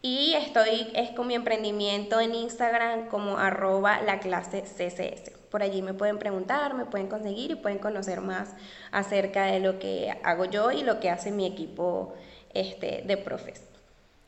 y 0.00 0.34
estoy 0.34 0.92
es 0.94 1.10
con 1.10 1.26
mi 1.26 1.34
emprendimiento 1.34 2.20
en 2.20 2.34
Instagram 2.34 3.08
como 3.08 3.38
arroba 3.38 4.02
la 4.02 4.20
clase 4.20 4.62
CCS. 4.62 5.30
Por 5.50 5.62
allí 5.62 5.82
me 5.82 5.94
pueden 5.94 6.18
preguntar, 6.18 6.74
me 6.74 6.84
pueden 6.84 7.08
conseguir 7.08 7.50
y 7.50 7.54
pueden 7.56 7.78
conocer 7.78 8.20
más 8.20 8.54
acerca 8.90 9.46
de 9.46 9.60
lo 9.60 9.78
que 9.78 10.16
hago 10.22 10.44
yo 10.44 10.70
y 10.70 10.82
lo 10.82 11.00
que 11.00 11.10
hace 11.10 11.30
mi 11.30 11.46
equipo 11.46 12.14
este, 12.54 13.02
de 13.04 13.16
profes. 13.16 13.62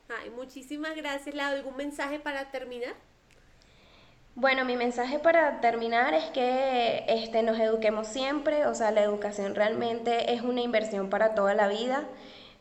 Ay, 0.09 0.29
muchísimas 0.29 0.95
gracias, 0.95 1.33
Lau. 1.33 1.53
¿Algún 1.53 1.77
mensaje 1.77 2.19
para 2.19 2.51
terminar? 2.51 2.93
Bueno, 4.37 4.65
mi 4.65 4.75
mensaje 4.75 5.17
para 5.17 5.61
terminar 5.61 6.13
es 6.13 6.25
que 6.25 7.05
este, 7.07 7.41
nos 7.41 7.57
eduquemos 7.57 8.05
siempre, 8.05 8.65
o 8.65 8.75
sea, 8.75 8.91
la 8.91 9.01
educación 9.01 9.55
realmente 9.55 10.33
es 10.33 10.41
una 10.41 10.59
inversión 10.59 11.09
para 11.09 11.35
toda 11.35 11.53
la 11.53 11.69
vida. 11.69 12.03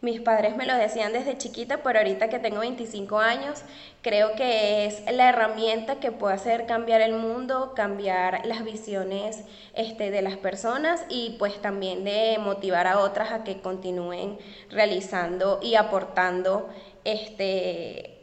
Mis 0.01 0.21
padres 0.21 0.55
me 0.55 0.67
lo 0.67 0.77
decían 0.77 1.13
desde 1.13 1.37
chiquita, 1.37 1.83
pero 1.83 1.99
ahorita 1.99 2.29
que 2.29 2.39
tengo 2.39 2.61
25 2.61 3.19
años, 3.19 3.65
creo 4.03 4.37
que 4.37 4.87
es 4.87 5.03
la 5.13 5.29
herramienta 5.31 5.99
que 5.99 6.13
puede 6.13 6.35
hacer 6.35 6.67
cambiar 6.67 7.01
el 7.01 7.15
mundo, 7.15 7.73
cambiar 7.75 8.47
las 8.47 8.63
visiones 8.63 9.43
este, 9.75 10.13
de 10.13 10.23
las 10.23 10.37
personas 10.37 11.05
y 11.09 11.35
pues 11.41 11.61
también 11.61 12.05
de 12.05 12.39
motivar 12.39 12.87
a 12.87 13.01
otras 13.01 13.33
a 13.33 13.43
que 13.43 13.61
continúen 13.61 14.39
realizando 14.71 15.59
y 15.61 15.75
aportando 15.75 16.69
este, 17.03 18.14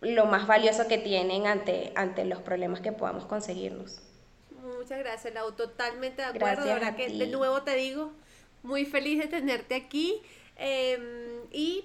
lo 0.00 0.26
más 0.26 0.46
valioso 0.46 0.86
que 0.88 0.98
tienen 0.98 1.46
ante, 1.46 1.92
ante 1.96 2.24
los 2.24 2.40
problemas 2.40 2.80
que 2.80 2.92
podamos 2.92 3.24
conseguirnos. 3.26 4.00
Muchas 4.62 4.98
gracias, 4.98 5.34
Lau. 5.34 5.52
Totalmente 5.52 6.22
de 6.22 6.28
acuerdo. 6.28 6.64
verdad 6.64 6.96
que 6.96 7.08
de 7.08 7.26
nuevo 7.26 7.62
te 7.62 7.74
digo, 7.74 8.12
muy 8.62 8.84
feliz 8.84 9.18
de 9.18 9.26
tenerte 9.26 9.74
aquí. 9.74 10.22
Em, 10.56 11.46
y 11.52 11.84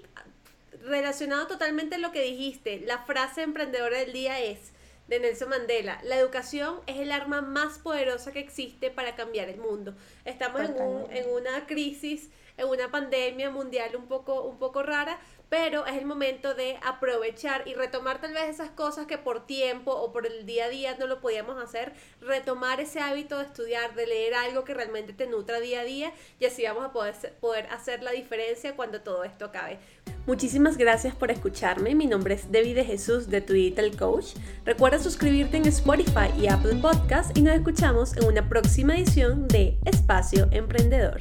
relacionado 0.84 1.48
totalmente 1.48 1.96
a 1.96 1.98
lo 1.98 2.12
que 2.12 2.22
dijiste, 2.22 2.82
la 2.82 3.00
frase 3.00 3.42
emprendedora 3.42 4.00
del 4.00 4.14
día 4.14 4.40
es 4.40 4.74
de 5.08 5.20
Nelson 5.20 5.50
Mandela, 5.50 6.00
la 6.04 6.18
educación 6.18 6.80
es 6.88 6.98
el 6.98 7.12
arma 7.12 7.42
más 7.42 7.78
poderosa 7.78 8.32
que 8.32 8.40
existe 8.40 8.90
para 8.90 9.16
cambiar 9.16 9.50
el 9.50 9.60
mundo. 9.60 9.94
Estamos 10.26 10.62
en, 10.62 10.82
un, 10.82 11.12
en, 11.12 11.30
una 11.30 11.68
crisis, 11.68 12.30
en 12.58 12.68
una 12.68 12.90
pandemia 12.90 13.50
mundial 13.50 13.96
un 13.96 14.08
poco, 14.08 14.44
un 14.44 14.58
poco 14.58 14.82
rara, 14.82 15.20
pero 15.54 15.86
es 15.86 15.96
el 15.98 16.08
momento 16.08 16.56
de 16.56 16.78
aprovechar 16.84 17.68
y 17.68 17.76
retomar 17.76 18.20
tal 18.20 18.34
vez 18.34 18.50
esas 18.50 18.72
cosas 18.72 19.06
que 19.06 19.20
por 19.20 19.46
tiempo 19.46 19.92
o 19.92 20.12
por 20.12 20.26
el 20.26 20.48
día 20.48 20.66
a 20.66 20.70
día 20.70 20.98
no 20.98 21.06
lo 21.06 21.22
podíamos 21.22 21.62
hacer, 21.62 21.94
retomar 22.22 22.80
ese 22.80 23.02
hábito 23.02 23.38
de 23.38 23.44
estudiar, 23.44 23.94
de 23.94 24.08
leer 24.08 24.34
algo 24.34 24.64
que 24.64 24.74
realmente 24.74 25.14
te 25.14 25.28
nutra 25.28 25.60
día 25.60 25.82
a 25.82 25.84
día 25.84 26.12
y 26.40 26.46
así 26.46 26.64
vamos 26.64 26.84
a 26.84 26.92
poder, 26.92 27.14
poder 27.40 27.68
hacer 27.68 28.02
la 28.02 28.10
diferencia 28.10 28.76
cuando 28.76 29.02
todo 29.02 29.24
esto 29.26 29.46
acabe. 29.46 29.78
Muchísimas 30.26 30.76
gracias 30.76 31.14
por 31.14 31.30
escucharme. 31.30 31.94
Mi 31.94 32.08
nombre 32.08 32.34
es 32.34 32.52
Debbie 32.52 32.74
de 32.74 32.86
Jesús 32.86 33.30
de 33.30 33.42
Twitter 33.42 33.96
Coach. 33.96 34.34
Recuerda 34.66 34.98
suscribirte 34.98 35.58
en 35.58 35.68
Spotify 35.68 36.34
y 36.36 36.48
Apple 36.48 36.80
Podcast 36.82 37.38
y 37.38 37.44
nos 37.44 37.54
escuchamos 37.54 38.18
en 38.18 38.26
una 38.26 38.50
próxima 38.50 38.98
edición 38.98 39.48
de 39.50 39.78
Espacio 39.86 40.48
Emprendedor. 40.50 41.20